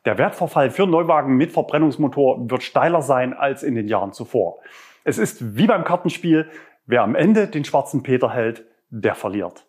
Der 0.06 0.18
Wertverfall 0.18 0.72
für 0.72 0.88
Neuwagen 0.88 1.36
mit 1.36 1.52
Verbrennungsmotor 1.52 2.50
wird 2.50 2.64
steiler 2.64 3.02
sein 3.02 3.34
als 3.34 3.62
in 3.62 3.76
den 3.76 3.88
Jahren 3.88 4.14
zuvor. 4.14 4.60
Es 5.04 5.18
ist 5.18 5.58
wie 5.58 5.68
beim 5.68 5.84
Kartenspiel, 5.84 6.50
wer 6.86 7.04
am 7.04 7.16
Ende 7.16 7.48
den 7.48 7.64
schwarzen 7.64 8.02
Peter 8.02 8.34
hält, 8.34 8.66
der 8.90 9.16
verliert. 9.16 9.66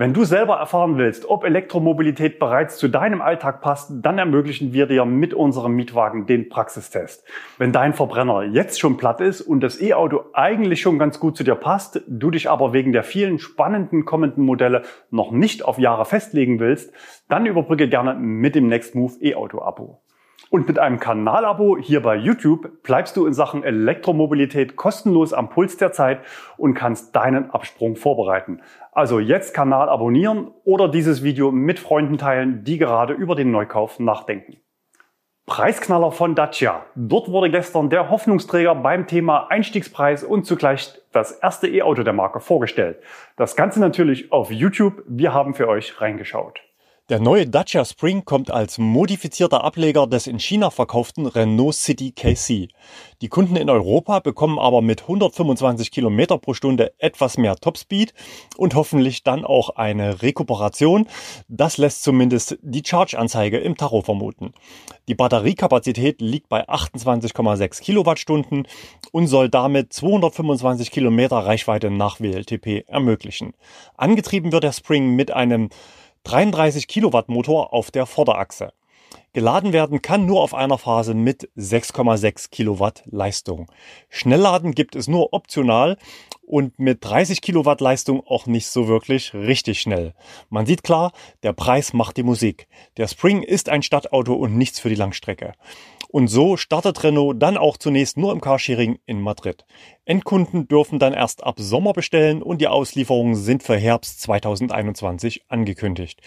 Wenn 0.00 0.14
du 0.14 0.22
selber 0.22 0.58
erfahren 0.58 0.96
willst, 0.96 1.28
ob 1.28 1.42
Elektromobilität 1.42 2.38
bereits 2.38 2.76
zu 2.76 2.86
deinem 2.86 3.20
Alltag 3.20 3.60
passt, 3.60 3.90
dann 4.00 4.16
ermöglichen 4.16 4.72
wir 4.72 4.86
dir 4.86 5.04
mit 5.04 5.34
unserem 5.34 5.72
Mietwagen 5.72 6.24
den 6.24 6.48
Praxistest. 6.48 7.24
Wenn 7.58 7.72
dein 7.72 7.94
Verbrenner 7.94 8.44
jetzt 8.44 8.78
schon 8.78 8.96
platt 8.96 9.20
ist 9.20 9.40
und 9.40 9.58
das 9.58 9.82
E-Auto 9.82 10.26
eigentlich 10.34 10.82
schon 10.82 11.00
ganz 11.00 11.18
gut 11.18 11.36
zu 11.36 11.42
dir 11.42 11.56
passt, 11.56 12.00
du 12.06 12.30
dich 12.30 12.48
aber 12.48 12.72
wegen 12.72 12.92
der 12.92 13.02
vielen 13.02 13.40
spannenden 13.40 14.04
kommenden 14.04 14.44
Modelle 14.44 14.82
noch 15.10 15.32
nicht 15.32 15.64
auf 15.64 15.80
Jahre 15.80 16.04
festlegen 16.04 16.60
willst, 16.60 16.92
dann 17.28 17.46
überbrücke 17.46 17.88
gerne 17.88 18.14
mit 18.14 18.54
dem 18.54 18.68
Next 18.68 18.94
Move 18.94 19.14
E-Auto-Abo. 19.20 20.00
Und 20.50 20.66
mit 20.66 20.78
einem 20.78 20.98
Kanalabo 20.98 21.76
hier 21.76 22.00
bei 22.02 22.16
YouTube 22.16 22.82
bleibst 22.82 23.16
du 23.16 23.26
in 23.26 23.34
Sachen 23.34 23.64
Elektromobilität 23.64 24.76
kostenlos 24.76 25.34
am 25.34 25.50
Puls 25.50 25.76
der 25.76 25.92
Zeit 25.92 26.20
und 26.56 26.72
kannst 26.74 27.14
deinen 27.14 27.50
Absprung 27.50 27.96
vorbereiten. 27.96 28.62
Also 28.92 29.20
jetzt 29.20 29.52
Kanal 29.52 29.90
abonnieren 29.90 30.50
oder 30.64 30.88
dieses 30.88 31.22
Video 31.22 31.52
mit 31.52 31.78
Freunden 31.78 32.16
teilen, 32.16 32.64
die 32.64 32.78
gerade 32.78 33.12
über 33.12 33.34
den 33.34 33.50
Neukauf 33.50 34.00
nachdenken. 34.00 34.56
Preisknaller 35.44 36.12
von 36.12 36.34
Dacia. 36.34 36.84
Dort 36.94 37.30
wurde 37.30 37.50
gestern 37.50 37.88
der 37.88 38.10
Hoffnungsträger 38.10 38.74
beim 38.74 39.06
Thema 39.06 39.50
Einstiegspreis 39.50 40.22
und 40.22 40.44
zugleich 40.44 40.92
das 41.12 41.32
erste 41.32 41.68
E-Auto 41.68 42.02
der 42.02 42.12
Marke 42.12 42.40
vorgestellt. 42.40 43.02
Das 43.36 43.56
Ganze 43.56 43.80
natürlich 43.80 44.30
auf 44.30 44.50
YouTube. 44.50 45.02
Wir 45.06 45.32
haben 45.32 45.54
für 45.54 45.68
euch 45.68 46.02
reingeschaut. 46.02 46.60
Der 47.08 47.20
neue 47.20 47.46
Dacia 47.46 47.86
Spring 47.86 48.26
kommt 48.26 48.50
als 48.50 48.76
modifizierter 48.76 49.64
Ableger 49.64 50.06
des 50.06 50.26
in 50.26 50.38
China 50.38 50.68
verkauften 50.68 51.24
Renault 51.24 51.74
City 51.74 52.12
KC. 52.12 52.68
Die 53.22 53.28
Kunden 53.28 53.56
in 53.56 53.70
Europa 53.70 54.18
bekommen 54.18 54.58
aber 54.58 54.82
mit 54.82 55.00
125 55.00 55.90
Kilometer 55.90 56.36
pro 56.36 56.52
Stunde 56.52 56.92
etwas 56.98 57.38
mehr 57.38 57.56
Topspeed 57.56 58.12
und 58.58 58.74
hoffentlich 58.74 59.22
dann 59.22 59.46
auch 59.46 59.70
eine 59.70 60.20
Rekuperation. 60.20 61.06
Das 61.48 61.78
lässt 61.78 62.02
zumindest 62.02 62.58
die 62.60 62.82
Charge-Anzeige 62.84 63.56
im 63.56 63.78
Tacho 63.78 64.02
vermuten. 64.02 64.52
Die 65.08 65.14
Batteriekapazität 65.14 66.20
liegt 66.20 66.50
bei 66.50 66.68
28,6 66.68 67.80
Kilowattstunden 67.80 68.68
und 69.12 69.28
soll 69.28 69.48
damit 69.48 69.94
225 69.94 70.90
Kilometer 70.90 71.38
Reichweite 71.38 71.90
nach 71.90 72.20
WLTP 72.20 72.84
ermöglichen. 72.86 73.54
Angetrieben 73.96 74.52
wird 74.52 74.64
der 74.64 74.72
Spring 74.72 75.16
mit 75.16 75.30
einem 75.30 75.70
33 76.24 76.88
Kilowatt 76.88 77.28
Motor 77.28 77.72
auf 77.72 77.90
der 77.90 78.06
Vorderachse. 78.06 78.72
Geladen 79.32 79.72
werden 79.72 80.02
kann 80.02 80.26
nur 80.26 80.42
auf 80.42 80.54
einer 80.54 80.78
Phase 80.78 81.14
mit 81.14 81.50
6,6 81.56 82.50
Kilowatt 82.50 83.02
Leistung. 83.06 83.70
Schnellladen 84.08 84.72
gibt 84.72 84.96
es 84.96 85.06
nur 85.06 85.32
optional 85.32 85.96
und 86.42 86.78
mit 86.78 87.04
30 87.04 87.42
Kilowatt 87.42 87.80
Leistung 87.80 88.26
auch 88.26 88.46
nicht 88.46 88.66
so 88.66 88.88
wirklich 88.88 89.34
richtig 89.34 89.80
schnell. 89.80 90.14
Man 90.48 90.66
sieht 90.66 90.82
klar, 90.82 91.12
der 91.42 91.52
Preis 91.52 91.92
macht 91.92 92.16
die 92.16 92.22
Musik. 92.22 92.68
Der 92.96 93.06
Spring 93.06 93.42
ist 93.42 93.68
ein 93.68 93.82
Stadtauto 93.82 94.34
und 94.34 94.56
nichts 94.56 94.80
für 94.80 94.88
die 94.88 94.94
Langstrecke. 94.94 95.52
Und 96.08 96.28
so 96.28 96.56
startet 96.56 97.04
Renault 97.04 97.40
dann 97.40 97.58
auch 97.58 97.76
zunächst 97.76 98.16
nur 98.16 98.32
im 98.32 98.40
Carsharing 98.40 98.98
in 99.04 99.20
Madrid. 99.20 99.66
Endkunden 100.06 100.66
dürfen 100.66 100.98
dann 100.98 101.12
erst 101.12 101.44
ab 101.44 101.56
Sommer 101.58 101.92
bestellen 101.92 102.42
und 102.42 102.62
die 102.62 102.66
Auslieferungen 102.66 103.34
sind 103.34 103.62
für 103.62 103.76
Herbst 103.76 104.22
2021 104.22 105.44
angekündigt. 105.48 106.20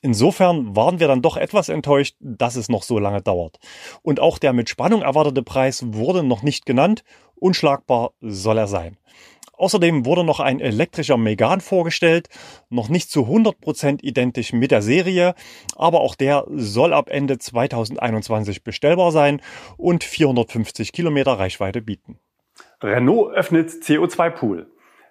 Insofern 0.00 0.74
waren 0.74 1.00
wir 1.00 1.08
dann 1.08 1.20
doch 1.20 1.36
etwas 1.36 1.68
enttäuscht, 1.68 2.16
dass 2.20 2.56
es 2.56 2.68
noch 2.68 2.82
so 2.82 2.98
lange 2.98 3.22
dauert. 3.22 3.58
Und 4.02 4.20
auch 4.20 4.38
der 4.38 4.52
mit 4.52 4.70
Spannung 4.70 5.02
erwartete 5.02 5.42
Preis 5.42 5.84
wurde 5.86 6.22
noch 6.22 6.42
nicht 6.42 6.64
genannt. 6.64 7.04
Unschlagbar 7.34 8.12
soll 8.20 8.56
er 8.56 8.68
sein. 8.68 8.96
Außerdem 9.56 10.04
wurde 10.04 10.22
noch 10.22 10.40
ein 10.40 10.60
elektrischer 10.60 11.16
Megan 11.16 11.60
vorgestellt, 11.60 12.28
noch 12.68 12.88
nicht 12.88 13.10
zu 13.10 13.22
100% 13.22 14.02
identisch 14.02 14.52
mit 14.52 14.70
der 14.70 14.82
Serie, 14.82 15.34
aber 15.76 16.00
auch 16.00 16.14
der 16.14 16.44
soll 16.48 16.92
ab 16.92 17.08
Ende 17.10 17.38
2021 17.38 18.64
bestellbar 18.64 19.12
sein 19.12 19.40
und 19.78 20.04
450 20.04 20.92
Kilometer 20.92 21.32
Reichweite 21.32 21.80
bieten. 21.80 22.18
Renault 22.82 23.32
öffnet 23.34 23.70
CO2-Pool. 23.70 24.66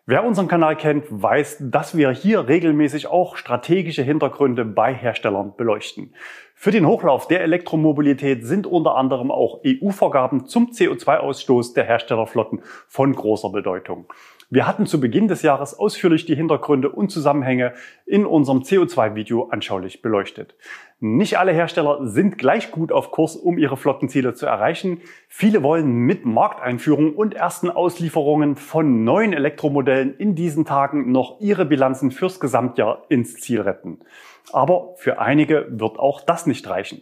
Wer 0.07 0.23
unseren 0.23 0.47
Kanal 0.47 0.75
kennt, 0.75 1.05
weiß, 1.09 1.57
dass 1.61 1.97
wir 1.97 2.11
hier 2.11 2.47
regelmäßig 2.47 3.07
auch 3.07 3.37
strategische 3.37 4.03
Hintergründe 4.03 4.63
bei 4.63 4.93
Herstellern 4.93 5.55
beleuchten. 5.57 6.13
Für 6.53 6.69
den 6.69 6.85
Hochlauf 6.85 7.27
der 7.27 7.41
Elektromobilität 7.41 8.45
sind 8.45 8.67
unter 8.67 8.97
anderem 8.97 9.31
auch 9.31 9.61
EU-Vorgaben 9.65 10.45
zum 10.45 10.67
CO2-Ausstoß 10.67 11.73
der 11.73 11.85
Herstellerflotten 11.85 12.61
von 12.87 13.15
großer 13.15 13.49
Bedeutung. 13.49 14.05
Wir 14.55 14.65
hatten 14.65 14.85
zu 14.85 15.01
Beginn 15.01 15.27
des 15.27 15.41
Jahres 15.41 15.77
ausführlich 15.77 16.25
die 16.25 16.35
Hintergründe 16.37 16.87
und 16.87 17.11
Zusammenhänge 17.11 17.73
in 18.05 18.25
unserem 18.25 18.59
CO2-Video 18.59 19.49
anschaulich 19.49 20.01
beleuchtet. 20.01 20.55
Nicht 21.01 21.37
alle 21.37 21.51
Hersteller 21.51 22.07
sind 22.07 22.37
gleich 22.37 22.71
gut 22.71 22.93
auf 22.93 23.11
Kurs, 23.11 23.35
um 23.35 23.57
ihre 23.57 23.75
Flottenziele 23.75 24.33
zu 24.33 24.45
erreichen. 24.45 25.01
Viele 25.27 25.61
wollen 25.61 25.91
mit 25.91 26.25
Markteinführung 26.25 27.15
und 27.15 27.33
ersten 27.33 27.69
Auslieferungen 27.69 28.55
von 28.55 29.03
neuen 29.03 29.33
Elektromodellen 29.33 30.15
in 30.15 30.35
diesen 30.35 30.63
Tagen 30.63 31.11
noch 31.11 31.41
ihre 31.41 31.65
Bilanzen 31.65 32.11
fürs 32.11 32.39
Gesamtjahr 32.39 33.03
ins 33.09 33.35
Ziel 33.35 33.59
retten. 33.59 33.99
Aber 34.53 34.93
für 34.95 35.19
einige 35.19 35.67
wird 35.69 35.99
auch 35.99 36.21
das 36.21 36.45
nicht 36.45 36.69
reichen. 36.69 37.01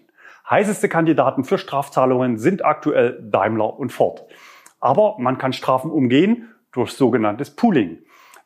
Heißeste 0.50 0.90
Kandidaten 0.90 1.44
für 1.44 1.60
Strafzahlungen 1.60 2.40
sind 2.40 2.66
aktuell 2.66 3.20
Daimler 3.22 3.78
und 3.78 3.92
Ford. 3.92 4.26
Aber 4.80 5.18
man 5.20 5.38
kann 5.38 5.54
Strafen 5.54 5.92
umgehen 5.92 6.50
durch 6.74 6.92
sogenanntes 6.92 7.56
Pooling. 7.56 8.00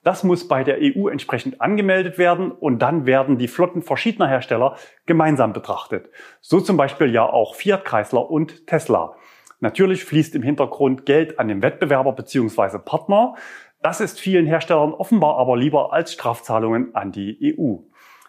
Das 0.04 0.24
muss 0.24 0.48
bei 0.48 0.64
der 0.64 0.78
EU 0.80 1.10
entsprechend 1.10 1.60
angemeldet 1.60 2.18
werden 2.18 2.52
und 2.52 2.80
dann 2.80 3.06
werden 3.06 3.38
die 3.38 3.48
Flotten 3.48 3.82
verschiedener 3.82 4.28
Hersteller 4.28 4.78
gemeinsam 5.06 5.52
betrachtet. 5.52 6.10
So 6.40 6.62
zum 6.62 6.78
Beispiel 6.78 7.14
ja 7.14 7.26
auch 7.26 7.56
Fiat 7.56 7.84
Chrysler 7.84 8.30
und 8.30 8.68
Tesla. 8.68 9.16
Natürlich 9.60 10.06
fließt 10.06 10.36
im 10.36 10.44
Hintergrund 10.44 11.06
Geld 11.06 11.40
an 11.40 11.48
den 11.48 11.62
Wettbewerber 11.62 12.14
bzw. 12.14 12.78
Partner. 12.78 13.36
Das 13.82 14.00
ist 14.00 14.20
vielen 14.20 14.46
Herstellern 14.46 14.94
offenbar 14.94 15.38
aber 15.38 15.58
lieber 15.58 15.94
als 15.94 16.14
Strafzahlungen 16.14 16.96
an 16.96 17.12
die 17.12 17.58
EU. 17.60 17.78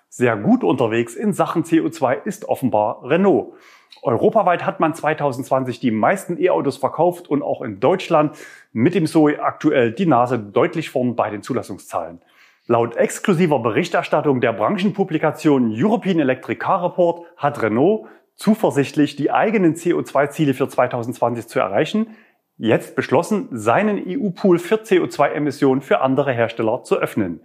Sehr 0.09 0.37
gut 0.37 0.64
unterwegs 0.64 1.14
in 1.14 1.33
Sachen 1.33 1.64
CO2 1.64 2.25
ist 2.25 2.47
offenbar 2.47 3.05
Renault. 3.05 3.55
Europaweit 4.02 4.64
hat 4.64 4.80
man 4.80 4.95
2020 4.95 5.80
die 5.80 5.90
meisten 5.90 6.40
E-Autos 6.40 6.76
verkauft 6.76 7.28
und 7.28 7.42
auch 7.42 7.62
in 7.62 7.80
Deutschland 7.80 8.37
mit 8.73 8.95
dem 8.95 9.07
Zoe 9.07 9.40
aktuell 9.40 9.92
die 9.92 10.07
Nase 10.07 10.38
deutlich 10.38 10.90
vorn 10.90 11.16
bei 11.16 11.30
den 11.30 11.42
Zulassungszahlen. 11.42 12.21
Laut 12.66 12.97
exklusiver 12.97 13.61
Berichterstattung 13.61 14.40
der 14.40 14.52
Branchenpublikation 14.52 15.73
European 15.75 16.21
Electric 16.21 16.59
Car 16.59 16.85
Report 16.85 17.26
hat 17.37 17.62
Renault 17.62 18.09
zuversichtlich 18.35 19.16
die 19.16 19.30
eigenen 19.30 19.75
CO2-Ziele 19.75 20.54
für 20.54 20.68
2020 20.68 21.49
zu 21.49 21.59
erreichen, 21.59 22.09
jetzt 22.57 22.95
beschlossen, 22.95 23.49
seinen 23.50 24.02
EU-Pool 24.07 24.59
für 24.59 24.76
CO2-Emissionen 24.76 25.80
für 25.80 26.00
andere 26.00 26.33
Hersteller 26.33 26.83
zu 26.85 26.97
öffnen. 26.97 27.40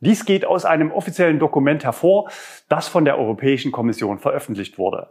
Dies 0.00 0.26
geht 0.26 0.44
aus 0.44 0.64
einem 0.64 0.90
offiziellen 0.92 1.38
Dokument 1.38 1.84
hervor, 1.84 2.28
das 2.68 2.86
von 2.86 3.04
der 3.04 3.18
Europäischen 3.18 3.72
Kommission 3.72 4.18
veröffentlicht 4.18 4.78
wurde. 4.78 5.08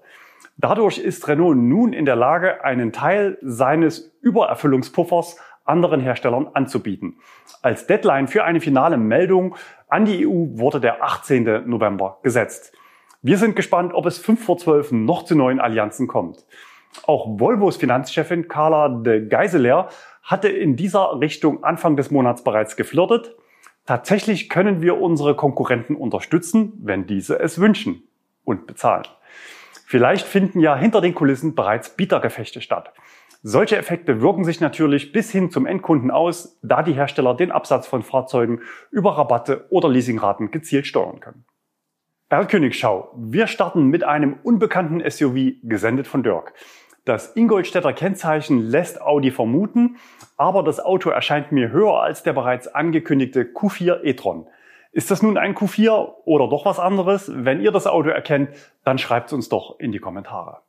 Dadurch 0.58 0.98
ist 0.98 1.28
Renault 1.28 1.58
nun 1.58 1.92
in 1.92 2.06
der 2.06 2.16
Lage, 2.16 2.64
einen 2.64 2.94
Teil 2.94 3.38
seines 3.42 4.16
Übererfüllungspuffers 4.22 5.38
anderen 5.66 6.00
Herstellern 6.00 6.48
anzubieten. 6.54 7.18
Als 7.62 7.88
Deadline 7.88 8.28
für 8.28 8.44
eine 8.44 8.62
finale 8.62 8.98
Meldung 8.98 9.56
an 9.90 10.06
die 10.06 10.26
EU 10.26 10.58
wurde 10.58 10.80
der 10.80 11.04
18. 11.04 11.68
November 11.68 12.20
gesetzt. 12.24 12.74
Wir 13.22 13.38
sind 13.38 13.56
gespannt, 13.56 13.94
ob 13.94 14.06
es 14.06 14.18
5 14.20 14.46
vor 14.46 14.58
12 14.58 14.92
noch 14.92 15.24
zu 15.24 15.36
neuen 15.36 15.60
Allianzen 15.60 16.08
kommt. 16.08 16.46
Auch 17.06 17.40
Volvos 17.40 17.78
Finanzchefin 17.78 18.48
Carla 18.48 18.88
de 18.88 19.28
Geiseler 19.28 19.90
hatte 20.24 20.48
in 20.48 20.76
dieser 20.76 21.20
Richtung 21.20 21.64
Anfang 21.64 21.98
des 21.98 22.12
Monats 22.12 22.44
bereits 22.44 22.76
geflirtet. 22.78 23.36
Tatsächlich 23.86 24.50
können 24.50 24.82
wir 24.82 25.02
unsere 25.02 25.36
Konkurrenten 25.36 25.96
unterstützen, 25.96 26.74
wenn 26.82 27.06
diese 27.06 27.40
es 27.40 27.60
wünschen 27.60 28.04
und 28.44 28.68
bezahlen. 28.68 29.06
Vielleicht 29.86 30.26
finden 30.26 30.60
ja 30.60 30.76
hinter 30.76 31.00
den 31.00 31.14
Kulissen 31.14 31.54
bereits 31.54 31.96
Bietergefechte 31.96 32.60
statt. 32.60 32.92
Solche 33.44 33.78
Effekte 33.78 34.22
wirken 34.22 34.44
sich 34.44 34.60
natürlich 34.60 35.12
bis 35.12 35.32
hin 35.32 35.52
zum 35.52 35.68
Endkunden 35.68 36.10
aus, 36.10 36.60
da 36.64 36.82
die 36.82 36.94
Hersteller 36.94 37.36
den 37.36 37.52
Absatz 37.52 37.86
von 37.86 38.02
Fahrzeugen 38.02 38.62
über 38.90 39.16
Rabatte 39.16 39.68
oder 39.70 39.88
Leasingraten 39.88 40.50
gezielt 40.50 40.88
steuern 40.88 41.20
können. 41.20 41.46
Erlkönigschau. 42.30 43.14
Wir 43.16 43.46
starten 43.46 43.86
mit 43.86 44.04
einem 44.04 44.40
unbekannten 44.42 45.08
SUV, 45.08 45.62
gesendet 45.62 46.08
von 46.08 46.24
Dirk. 46.24 46.54
Das 47.06 47.36
Ingolstädter 47.36 47.94
Kennzeichen 47.94 48.60
lässt 48.60 49.00
Audi 49.00 49.30
vermuten, 49.30 49.98
aber 50.38 50.64
das 50.64 50.80
Auto 50.80 51.12
erscheint 51.12 51.52
mir 51.52 51.70
höher 51.70 52.02
als 52.02 52.24
der 52.24 52.34
bereits 52.34 52.68
angekündigte 52.68 53.44
Q4 53.44 54.04
e-tron. 54.04 54.48
Ist 54.96 55.12
das 55.12 55.22
nun 55.22 55.38
ein 55.38 55.56
Q4 55.56 56.14
oder 56.24 56.48
doch 56.48 56.64
was 56.64 56.80
anderes? 56.80 57.30
Wenn 57.36 57.60
ihr 57.60 57.74
das 57.74 57.86
Auto 57.86 58.08
erkennt, 58.08 58.52
dann 58.86 58.98
schreibt 58.98 59.28
es 59.28 59.34
uns 59.34 59.50
doch 59.50 59.78
in 59.78 59.92
die 59.92 60.00
Kommentare. 60.00 60.60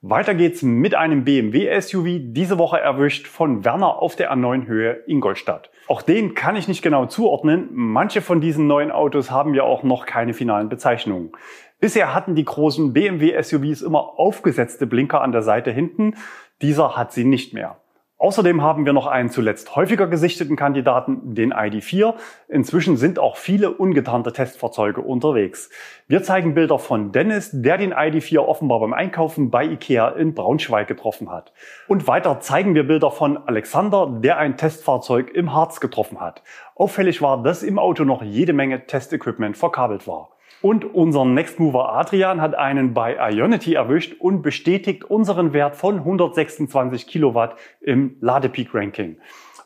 Weiter 0.00 0.36
geht's 0.36 0.62
mit 0.62 0.94
einem 0.94 1.24
BMW 1.24 1.80
SUV, 1.80 2.20
diese 2.20 2.56
Woche 2.56 2.78
erwischt 2.78 3.26
von 3.26 3.64
Werner 3.64 4.00
auf 4.00 4.14
der 4.14 4.32
A9 4.32 4.68
Höhe 4.68 5.02
Ingolstadt. 5.08 5.72
Auch 5.88 6.02
den 6.02 6.36
kann 6.36 6.54
ich 6.54 6.68
nicht 6.68 6.82
genau 6.82 7.06
zuordnen. 7.06 7.70
Manche 7.72 8.22
von 8.22 8.40
diesen 8.40 8.68
neuen 8.68 8.92
Autos 8.92 9.32
haben 9.32 9.54
ja 9.54 9.64
auch 9.64 9.82
noch 9.82 10.06
keine 10.06 10.34
finalen 10.34 10.68
Bezeichnungen. 10.68 11.32
Bisher 11.80 12.14
hatten 12.14 12.36
die 12.36 12.44
großen 12.44 12.92
BMW 12.92 13.42
SUVs 13.42 13.82
immer 13.82 14.20
aufgesetzte 14.20 14.86
Blinker 14.86 15.20
an 15.20 15.32
der 15.32 15.42
Seite 15.42 15.72
hinten. 15.72 16.14
Dieser 16.62 16.96
hat 16.96 17.10
sie 17.10 17.24
nicht 17.24 17.54
mehr. 17.54 17.80
Außerdem 18.20 18.62
haben 18.62 18.84
wir 18.84 18.92
noch 18.92 19.06
einen 19.06 19.30
zuletzt 19.30 19.76
häufiger 19.76 20.08
gesichteten 20.08 20.56
Kandidaten, 20.56 21.36
den 21.36 21.54
ID4. 21.54 22.14
Inzwischen 22.48 22.96
sind 22.96 23.20
auch 23.20 23.36
viele 23.36 23.70
ungetarnte 23.70 24.32
Testfahrzeuge 24.32 25.00
unterwegs. 25.00 25.70
Wir 26.08 26.24
zeigen 26.24 26.52
Bilder 26.52 26.80
von 26.80 27.12
Dennis, 27.12 27.50
der 27.52 27.78
den 27.78 27.94
ID4 27.94 28.40
offenbar 28.40 28.80
beim 28.80 28.92
Einkaufen 28.92 29.50
bei 29.50 29.64
Ikea 29.66 30.08
in 30.08 30.34
Braunschweig 30.34 30.88
getroffen 30.88 31.30
hat. 31.30 31.52
Und 31.86 32.08
weiter 32.08 32.40
zeigen 32.40 32.74
wir 32.74 32.88
Bilder 32.88 33.12
von 33.12 33.36
Alexander, 33.36 34.08
der 34.20 34.38
ein 34.38 34.56
Testfahrzeug 34.56 35.30
im 35.30 35.54
Harz 35.54 35.78
getroffen 35.78 36.18
hat. 36.18 36.42
Auffällig 36.74 37.22
war, 37.22 37.44
dass 37.44 37.62
im 37.62 37.78
Auto 37.78 38.02
noch 38.02 38.22
jede 38.22 38.52
Menge 38.52 38.84
Testequipment 38.86 39.56
verkabelt 39.56 40.08
war. 40.08 40.30
Und 40.60 40.84
unser 40.84 41.24
Next 41.24 41.60
Mover 41.60 41.92
Adrian 41.92 42.40
hat 42.40 42.56
einen 42.56 42.94
bei 42.94 43.16
Ionity 43.30 43.74
erwischt 43.74 44.16
und 44.18 44.42
bestätigt 44.42 45.04
unseren 45.04 45.52
Wert 45.52 45.76
von 45.76 45.98
126 45.98 47.06
Kilowatt 47.06 47.54
im 47.80 48.16
Ladepeak 48.20 48.74
Ranking. 48.74 49.18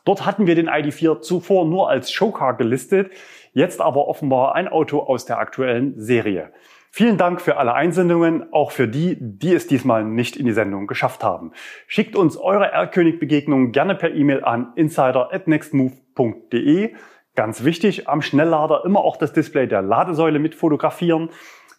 Dort 0.04 0.26
hatten 0.26 0.46
wir 0.46 0.54
den 0.54 0.68
ID4 0.68 1.20
zuvor 1.20 1.64
nur 1.64 1.88
als 1.88 2.12
Showcar 2.12 2.56
gelistet, 2.56 3.10
jetzt 3.52 3.80
aber 3.80 4.06
offenbar 4.08 4.54
ein 4.54 4.68
Auto 4.68 5.00
aus 5.00 5.24
der 5.24 5.38
aktuellen 5.38 5.98
Serie. 5.98 6.52
Vielen 6.90 7.16
Dank 7.16 7.40
für 7.40 7.56
alle 7.56 7.72
Einsendungen, 7.72 8.52
auch 8.52 8.70
für 8.70 8.86
die, 8.86 9.16
die 9.18 9.54
es 9.54 9.66
diesmal 9.66 10.04
nicht 10.04 10.36
in 10.36 10.44
die 10.44 10.52
Sendung 10.52 10.86
geschafft 10.86 11.24
haben. 11.24 11.52
Schickt 11.86 12.16
uns 12.16 12.36
eure 12.36 12.70
R-König-Begegnungen 12.70 13.72
gerne 13.72 13.94
per 13.94 14.14
E-Mail 14.14 14.44
an 14.44 14.74
insider@nextmove.de. 14.76 16.92
Ganz 17.34 17.64
wichtig, 17.64 18.08
am 18.08 18.20
Schnelllader 18.20 18.84
immer 18.84 19.00
auch 19.00 19.16
das 19.16 19.32
Display 19.32 19.66
der 19.66 19.80
Ladesäule 19.80 20.38
mit 20.38 20.54
fotografieren. 20.54 21.30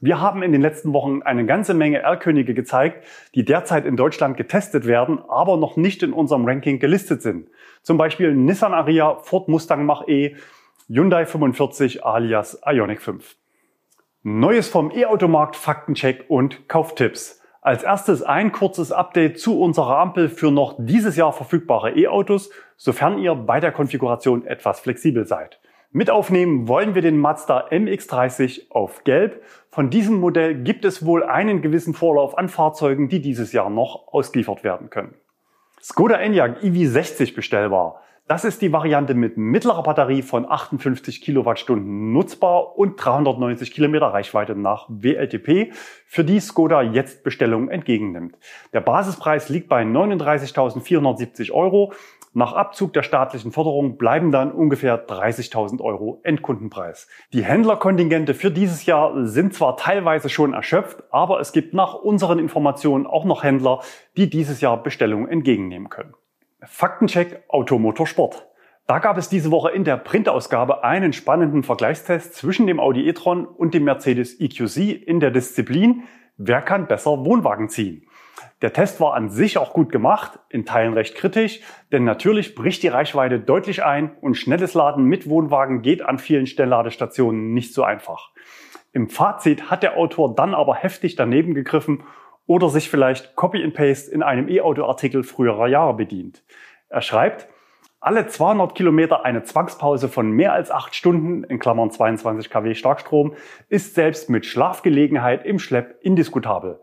Wir 0.01 0.19
haben 0.19 0.41
in 0.41 0.51
den 0.51 0.61
letzten 0.61 0.93
Wochen 0.93 1.21
eine 1.21 1.45
ganze 1.45 1.75
Menge 1.75 1.99
R-Könige 1.99 2.55
gezeigt, 2.55 3.05
die 3.35 3.45
derzeit 3.45 3.85
in 3.85 3.95
Deutschland 3.95 4.35
getestet 4.35 4.87
werden, 4.87 5.19
aber 5.29 5.57
noch 5.57 5.77
nicht 5.77 6.01
in 6.01 6.11
unserem 6.11 6.45
Ranking 6.45 6.79
gelistet 6.79 7.21
sind. 7.21 7.49
Zum 7.83 7.97
Beispiel 7.97 8.33
Nissan 8.33 8.73
Ariya, 8.73 9.19
Ford 9.21 9.47
Mustang 9.47 9.85
Mach-E, 9.85 10.35
Hyundai 10.87 11.27
45 11.27 12.03
alias 12.03 12.59
Ioniq 12.65 13.01
5. 13.01 13.35
Neues 14.23 14.69
vom 14.69 14.89
E-Automarkt, 14.89 15.55
Faktencheck 15.55 16.25
und 16.29 16.67
Kauftipps. 16.67 17.42
Als 17.63 17.81
erstes 17.81 18.21
ein 18.23 18.51
kurzes 18.51 18.91
Update 18.91 19.39
zu 19.39 19.61
unserer 19.61 19.97
Ampel 19.97 20.27
für 20.27 20.51
noch 20.51 20.75
dieses 20.77 21.15
Jahr 21.15 21.31
verfügbare 21.31 21.97
E-Autos, 21.97 22.49
sofern 22.75 23.17
ihr 23.17 23.35
bei 23.35 23.61
der 23.61 23.71
Konfiguration 23.71 24.45
etwas 24.45 24.81
flexibel 24.81 25.25
seid. 25.25 25.61
Mit 25.89 26.09
aufnehmen 26.09 26.67
wollen 26.67 26.93
wir 26.93 27.01
den 27.01 27.17
Mazda 27.17 27.69
MX30 27.69 28.69
auf 28.69 29.05
Gelb. 29.05 29.43
Von 29.69 29.89
diesem 29.89 30.19
Modell 30.19 30.55
gibt 30.55 30.83
es 30.83 31.05
wohl 31.05 31.23
einen 31.23 31.61
gewissen 31.61 31.93
Vorlauf 31.93 32.37
an 32.37 32.49
Fahrzeugen, 32.49 33.07
die 33.07 33.21
dieses 33.21 33.53
Jahr 33.53 33.69
noch 33.69 34.09
ausgeliefert 34.11 34.65
werden 34.65 34.89
können. 34.89 35.13
Skoda 35.81 36.15
Enyaq 36.15 36.63
EV60 36.63 37.33
bestellbar. 37.33 38.02
Das 38.25 38.45
ist 38.45 38.61
die 38.61 38.71
Variante 38.71 39.15
mit 39.15 39.35
mittlerer 39.35 39.83
Batterie 39.83 40.21
von 40.21 40.49
58 40.49 41.19
Kilowattstunden 41.21 42.13
nutzbar 42.13 42.77
und 42.77 42.95
390 42.95 43.73
Kilometer 43.73 44.05
Reichweite 44.05 44.55
nach 44.55 44.85
WLTP, 44.87 45.73
für 46.07 46.23
die 46.23 46.39
Skoda 46.39 46.81
jetzt 46.81 47.25
Bestellungen 47.25 47.67
entgegennimmt. 47.67 48.37
Der 48.71 48.79
Basispreis 48.79 49.49
liegt 49.49 49.67
bei 49.67 49.83
39.470 49.83 51.51
Euro. 51.51 51.91
Nach 52.33 52.53
Abzug 52.53 52.93
der 52.93 53.03
staatlichen 53.03 53.51
Förderung 53.51 53.97
bleiben 53.97 54.31
dann 54.31 54.53
ungefähr 54.53 55.05
30.000 55.05 55.81
Euro 55.81 56.21
Endkundenpreis. 56.23 57.09
Die 57.33 57.43
Händlerkontingente 57.43 58.33
für 58.33 58.51
dieses 58.51 58.85
Jahr 58.85 59.27
sind 59.27 59.53
zwar 59.53 59.75
teilweise 59.75 60.29
schon 60.29 60.53
erschöpft, 60.53 61.03
aber 61.11 61.41
es 61.41 61.51
gibt 61.51 61.73
nach 61.73 61.93
unseren 61.93 62.39
Informationen 62.39 63.05
auch 63.05 63.25
noch 63.25 63.43
Händler, 63.43 63.81
die 64.15 64.29
dieses 64.29 64.61
Jahr 64.61 64.81
Bestellungen 64.81 65.27
entgegennehmen 65.27 65.89
können. 65.89 66.13
Faktencheck 66.65 67.43
Automotorsport. 67.49 68.47
Da 68.87 68.99
gab 68.99 69.17
es 69.17 69.29
diese 69.29 69.51
Woche 69.51 69.71
in 69.71 69.83
der 69.83 69.97
Printausgabe 69.97 70.83
einen 70.83 71.13
spannenden 71.13 71.63
Vergleichstest 71.63 72.35
zwischen 72.35 72.67
dem 72.67 72.79
Audi 72.79 73.07
e-tron 73.07 73.45
und 73.45 73.73
dem 73.73 73.85
Mercedes 73.85 74.39
EQC 74.39 75.07
in 75.07 75.19
der 75.19 75.31
Disziplin 75.31 76.03
Wer 76.37 76.61
kann 76.61 76.87
besser 76.87 77.25
Wohnwagen 77.25 77.69
ziehen? 77.69 78.07
Der 78.61 78.73
Test 78.73 78.99
war 78.99 79.13
an 79.13 79.29
sich 79.29 79.57
auch 79.57 79.71
gut 79.71 79.91
gemacht, 79.91 80.39
in 80.49 80.65
Teilen 80.65 80.93
recht 80.93 81.15
kritisch, 81.15 81.59
denn 81.91 82.05
natürlich 82.05 82.55
bricht 82.55 82.81
die 82.81 82.87
Reichweite 82.87 83.39
deutlich 83.39 83.83
ein 83.83 84.17
und 84.19 84.35
schnelles 84.35 84.73
Laden 84.73 85.03
mit 85.03 85.29
Wohnwagen 85.29 85.81
geht 85.81 86.01
an 86.01 86.17
vielen 86.17 86.47
Stellladestationen 86.47 87.53
nicht 87.53 87.73
so 87.73 87.83
einfach. 87.83 88.31
Im 88.93 89.09
Fazit 89.09 89.69
hat 89.69 89.83
der 89.83 89.97
Autor 89.97 90.33
dann 90.33 90.53
aber 90.53 90.75
heftig 90.75 91.15
daneben 91.15 91.53
gegriffen 91.53 92.03
oder 92.45 92.69
sich 92.69 92.89
vielleicht 92.89 93.35
Copy 93.35 93.63
and 93.63 93.73
Paste 93.73 94.11
in 94.11 94.23
einem 94.23 94.49
E-Auto-Artikel 94.49 95.23
früherer 95.23 95.67
Jahre 95.67 95.93
bedient. 95.93 96.43
Er 96.89 97.01
schreibt, 97.01 97.47
alle 97.99 98.27
200 98.27 98.75
Kilometer 98.75 99.23
eine 99.23 99.43
Zwangspause 99.43 100.09
von 100.09 100.29
mehr 100.29 100.51
als 100.51 100.71
8 100.71 100.93
Stunden, 100.93 101.45
in 101.45 101.57
Klammern 101.57 101.89
22 101.89 102.49
kW 102.49 102.75
Starkstrom, 102.75 103.33
ist 103.69 103.95
selbst 103.95 104.29
mit 104.29 104.45
Schlafgelegenheit 104.45 105.45
im 105.45 105.57
Schlepp 105.57 105.99
indiskutabel. 106.01 106.81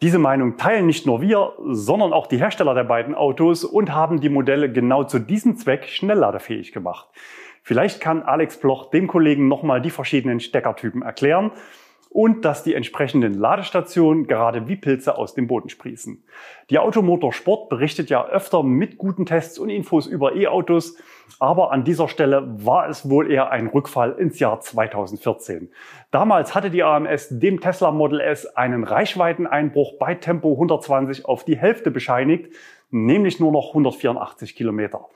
Diese 0.00 0.18
Meinung 0.18 0.56
teilen 0.56 0.86
nicht 0.86 1.06
nur 1.06 1.20
wir, 1.20 1.52
sondern 1.60 2.14
auch 2.14 2.26
die 2.26 2.38
Hersteller 2.38 2.74
der 2.74 2.84
beiden 2.84 3.14
Autos 3.14 3.64
und 3.64 3.94
haben 3.94 4.20
die 4.20 4.30
Modelle 4.30 4.72
genau 4.72 5.04
zu 5.04 5.18
diesem 5.18 5.56
Zweck 5.58 5.84
schnellladefähig 5.88 6.72
gemacht. 6.72 7.08
Vielleicht 7.62 8.00
kann 8.00 8.22
Alex 8.22 8.56
Bloch 8.56 8.90
dem 8.90 9.06
Kollegen 9.06 9.46
nochmal 9.46 9.80
die 9.80 9.90
verschiedenen 9.90 10.40
Steckertypen 10.40 11.02
erklären 11.02 11.52
und 12.12 12.44
dass 12.44 12.62
die 12.62 12.74
entsprechenden 12.74 13.34
Ladestationen 13.34 14.26
gerade 14.26 14.68
wie 14.68 14.76
Pilze 14.76 15.16
aus 15.16 15.34
dem 15.34 15.46
Boden 15.46 15.70
sprießen. 15.70 16.22
Die 16.68 16.78
Automotor 16.78 17.32
Sport 17.32 17.70
berichtet 17.70 18.10
ja 18.10 18.26
öfter 18.26 18.62
mit 18.62 18.98
guten 18.98 19.24
Tests 19.24 19.58
und 19.58 19.70
Infos 19.70 20.06
über 20.06 20.36
E-Autos, 20.36 20.96
aber 21.38 21.72
an 21.72 21.84
dieser 21.84 22.08
Stelle 22.08 22.46
war 22.64 22.88
es 22.88 23.08
wohl 23.08 23.30
eher 23.30 23.50
ein 23.50 23.66
Rückfall 23.66 24.12
ins 24.12 24.38
Jahr 24.38 24.60
2014. 24.60 25.70
Damals 26.10 26.54
hatte 26.54 26.70
die 26.70 26.82
AMS 26.82 27.28
dem 27.30 27.60
Tesla 27.60 27.90
Model 27.90 28.20
S 28.20 28.44
einen 28.56 28.84
Reichweiteneinbruch 28.84 29.98
bei 29.98 30.14
Tempo 30.14 30.52
120 30.52 31.24
auf 31.24 31.44
die 31.44 31.56
Hälfte 31.56 31.90
bescheinigt, 31.90 32.52
nämlich 32.90 33.40
nur 33.40 33.52
noch 33.52 33.68
184 33.68 34.54
Kilometer. 34.54 35.08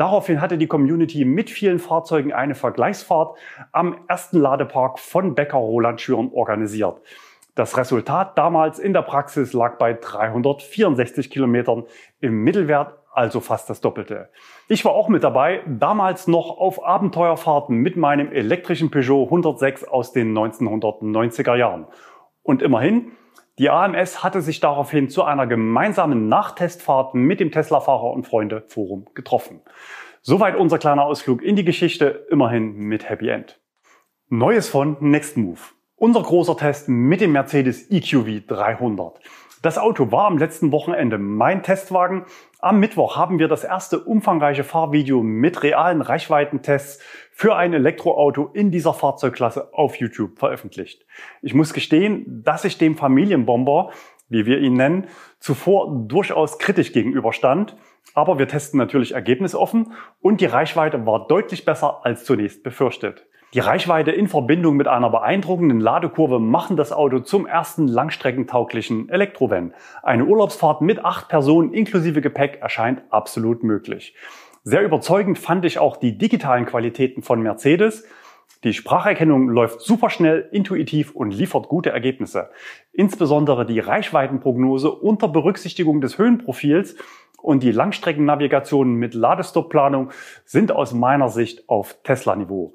Daraufhin 0.00 0.40
hatte 0.40 0.56
die 0.56 0.66
Community 0.66 1.26
mit 1.26 1.50
vielen 1.50 1.78
Fahrzeugen 1.78 2.32
eine 2.32 2.54
Vergleichsfahrt 2.54 3.36
am 3.70 3.98
ersten 4.08 4.38
Ladepark 4.38 4.98
von 4.98 5.34
Becker 5.34 5.58
Roland 5.58 6.00
Schüren 6.00 6.30
organisiert. 6.32 7.02
Das 7.54 7.76
Resultat 7.76 8.38
damals 8.38 8.78
in 8.78 8.94
der 8.94 9.02
Praxis 9.02 9.52
lag 9.52 9.76
bei 9.76 9.92
364 9.92 11.28
Kilometern 11.28 11.84
im 12.18 12.42
Mittelwert, 12.42 12.94
also 13.12 13.40
fast 13.40 13.68
das 13.68 13.82
Doppelte. 13.82 14.30
Ich 14.68 14.86
war 14.86 14.92
auch 14.92 15.10
mit 15.10 15.22
dabei, 15.22 15.60
damals 15.66 16.26
noch 16.26 16.56
auf 16.56 16.82
Abenteuerfahrten 16.82 17.76
mit 17.76 17.98
meinem 17.98 18.32
elektrischen 18.32 18.90
Peugeot 18.90 19.24
106 19.24 19.84
aus 19.84 20.12
den 20.12 20.32
1990er 20.32 21.56
Jahren. 21.56 21.86
Und 22.42 22.62
immerhin, 22.62 23.12
die 23.60 23.68
AMS 23.68 24.24
hatte 24.24 24.40
sich 24.40 24.60
daraufhin 24.60 25.10
zu 25.10 25.22
einer 25.22 25.46
gemeinsamen 25.46 26.28
Nachtestfahrt 26.28 27.14
mit 27.14 27.40
dem 27.40 27.52
Tesla-Fahrer 27.52 28.10
und 28.10 28.26
Freunde 28.26 28.64
Forum 28.68 29.06
getroffen. 29.12 29.60
Soweit 30.22 30.56
unser 30.56 30.78
kleiner 30.78 31.04
Ausflug 31.04 31.42
in 31.42 31.56
die 31.56 31.64
Geschichte, 31.64 32.26
immerhin 32.30 32.72
mit 32.72 33.06
Happy 33.10 33.28
End. 33.28 33.60
Neues 34.30 34.70
von 34.70 34.96
Nextmove. 35.00 35.74
Unser 35.94 36.22
großer 36.22 36.56
Test 36.56 36.88
mit 36.88 37.20
dem 37.20 37.32
Mercedes 37.32 37.90
EQV 37.90 38.46
300. 38.46 39.20
Das 39.62 39.76
Auto 39.76 40.10
war 40.10 40.24
am 40.24 40.38
letzten 40.38 40.72
Wochenende 40.72 41.18
mein 41.18 41.62
Testwagen. 41.62 42.24
Am 42.60 42.80
Mittwoch 42.80 43.18
haben 43.18 43.38
wir 43.38 43.46
das 43.46 43.62
erste 43.62 44.00
umfangreiche 44.00 44.64
Fahrvideo 44.64 45.22
mit 45.22 45.62
realen 45.62 46.00
Reichweitentests 46.00 47.02
für 47.30 47.56
ein 47.56 47.74
Elektroauto 47.74 48.48
in 48.54 48.70
dieser 48.70 48.94
Fahrzeugklasse 48.94 49.74
auf 49.74 49.96
YouTube 49.96 50.38
veröffentlicht. 50.38 51.04
Ich 51.42 51.52
muss 51.52 51.74
gestehen, 51.74 52.42
dass 52.42 52.64
ich 52.64 52.78
dem 52.78 52.96
Familienbomber, 52.96 53.90
wie 54.30 54.46
wir 54.46 54.60
ihn 54.60 54.74
nennen, 54.74 55.08
zuvor 55.40 56.06
durchaus 56.06 56.58
kritisch 56.58 56.92
gegenüberstand. 56.92 57.76
Aber 58.14 58.38
wir 58.38 58.48
testen 58.48 58.78
natürlich 58.78 59.12
ergebnisoffen 59.12 59.92
und 60.22 60.40
die 60.40 60.46
Reichweite 60.46 61.04
war 61.04 61.26
deutlich 61.26 61.66
besser 61.66 62.00
als 62.02 62.24
zunächst 62.24 62.62
befürchtet. 62.62 63.26
Die 63.52 63.58
Reichweite 63.58 64.12
in 64.12 64.28
Verbindung 64.28 64.76
mit 64.76 64.86
einer 64.86 65.10
beeindruckenden 65.10 65.80
Ladekurve 65.80 66.38
machen 66.38 66.76
das 66.76 66.92
Auto 66.92 67.18
zum 67.18 67.48
ersten 67.48 67.88
langstreckentauglichen 67.88 69.08
Elektrovan. 69.08 69.74
Eine 70.04 70.24
Urlaubsfahrt 70.26 70.82
mit 70.82 71.04
acht 71.04 71.28
Personen 71.28 71.72
inklusive 71.72 72.20
Gepäck 72.20 72.58
erscheint 72.60 73.02
absolut 73.10 73.64
möglich. 73.64 74.14
Sehr 74.62 74.82
überzeugend 74.82 75.36
fand 75.36 75.64
ich 75.64 75.80
auch 75.80 75.96
die 75.96 76.16
digitalen 76.16 76.64
Qualitäten 76.64 77.22
von 77.22 77.42
Mercedes. 77.42 78.06
Die 78.62 78.72
Spracherkennung 78.72 79.48
läuft 79.48 79.80
super 79.80 80.10
schnell, 80.10 80.48
intuitiv 80.52 81.16
und 81.16 81.32
liefert 81.32 81.66
gute 81.66 81.90
Ergebnisse. 81.90 82.50
Insbesondere 82.92 83.66
die 83.66 83.80
Reichweitenprognose 83.80 84.92
unter 84.92 85.26
Berücksichtigung 85.26 86.00
des 86.00 86.18
Höhenprofils 86.18 86.94
und 87.42 87.64
die 87.64 87.72
Langstreckennavigation 87.72 88.94
mit 88.94 89.14
Ladestoppplanung 89.14 90.10
sind 90.44 90.70
aus 90.70 90.94
meiner 90.94 91.30
Sicht 91.30 91.68
auf 91.68 91.96
Tesla-Niveau. 92.04 92.74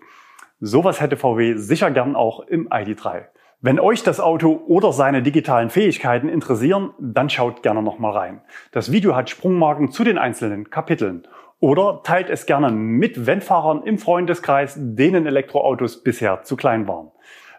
Sowas 0.60 1.02
hätte 1.02 1.18
VW 1.18 1.58
sicher 1.58 1.92
gern 1.92 2.16
auch 2.16 2.40
im 2.48 2.70
ID3. 2.70 3.26
Wenn 3.62 3.80
euch 3.80 4.04
das 4.04 4.20
Auto 4.20 4.62
oder 4.68 4.94
seine 4.94 5.22
digitalen 5.22 5.70
Fähigkeiten 5.70 6.30
interessieren, 6.30 6.94
dann 7.00 7.30
schaut 7.30 7.64
gerne 7.64 7.82
nochmal 7.82 8.14
rein. 8.14 8.42
Das 8.72 8.92
Video 8.92 9.16
hat 9.16 9.30
Sprungmarken 9.30 9.92
zu 9.92 10.04
den 10.04 10.18
einzelnen 10.18 10.70
Kapiteln. 10.70 11.28
Oder 11.60 12.02
teilt 12.04 12.30
es 12.30 12.46
gerne 12.46 12.72
mit 12.72 13.26
Wendfahrern 13.26 13.84
im 13.84 13.98
Freundeskreis, 13.98 14.76
denen 14.78 15.26
Elektroautos 15.26 16.04
bisher 16.04 16.44
zu 16.44 16.56
klein 16.56 16.88
waren. 16.88 17.12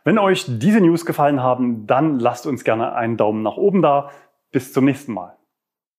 Wenn 0.05 0.19
euch 0.19 0.47
diese 0.47 0.81
News 0.81 1.05
gefallen 1.05 1.43
haben, 1.43 1.87
dann 1.87 2.19
lasst 2.19 2.47
uns 2.47 2.63
gerne 2.63 2.95
einen 2.95 3.17
Daumen 3.17 3.43
nach 3.43 3.57
oben 3.57 3.83
da. 3.83 4.11
Bis 4.53 4.73
zum 4.73 4.85
nächsten 4.85 5.13
Mal. 5.13 5.36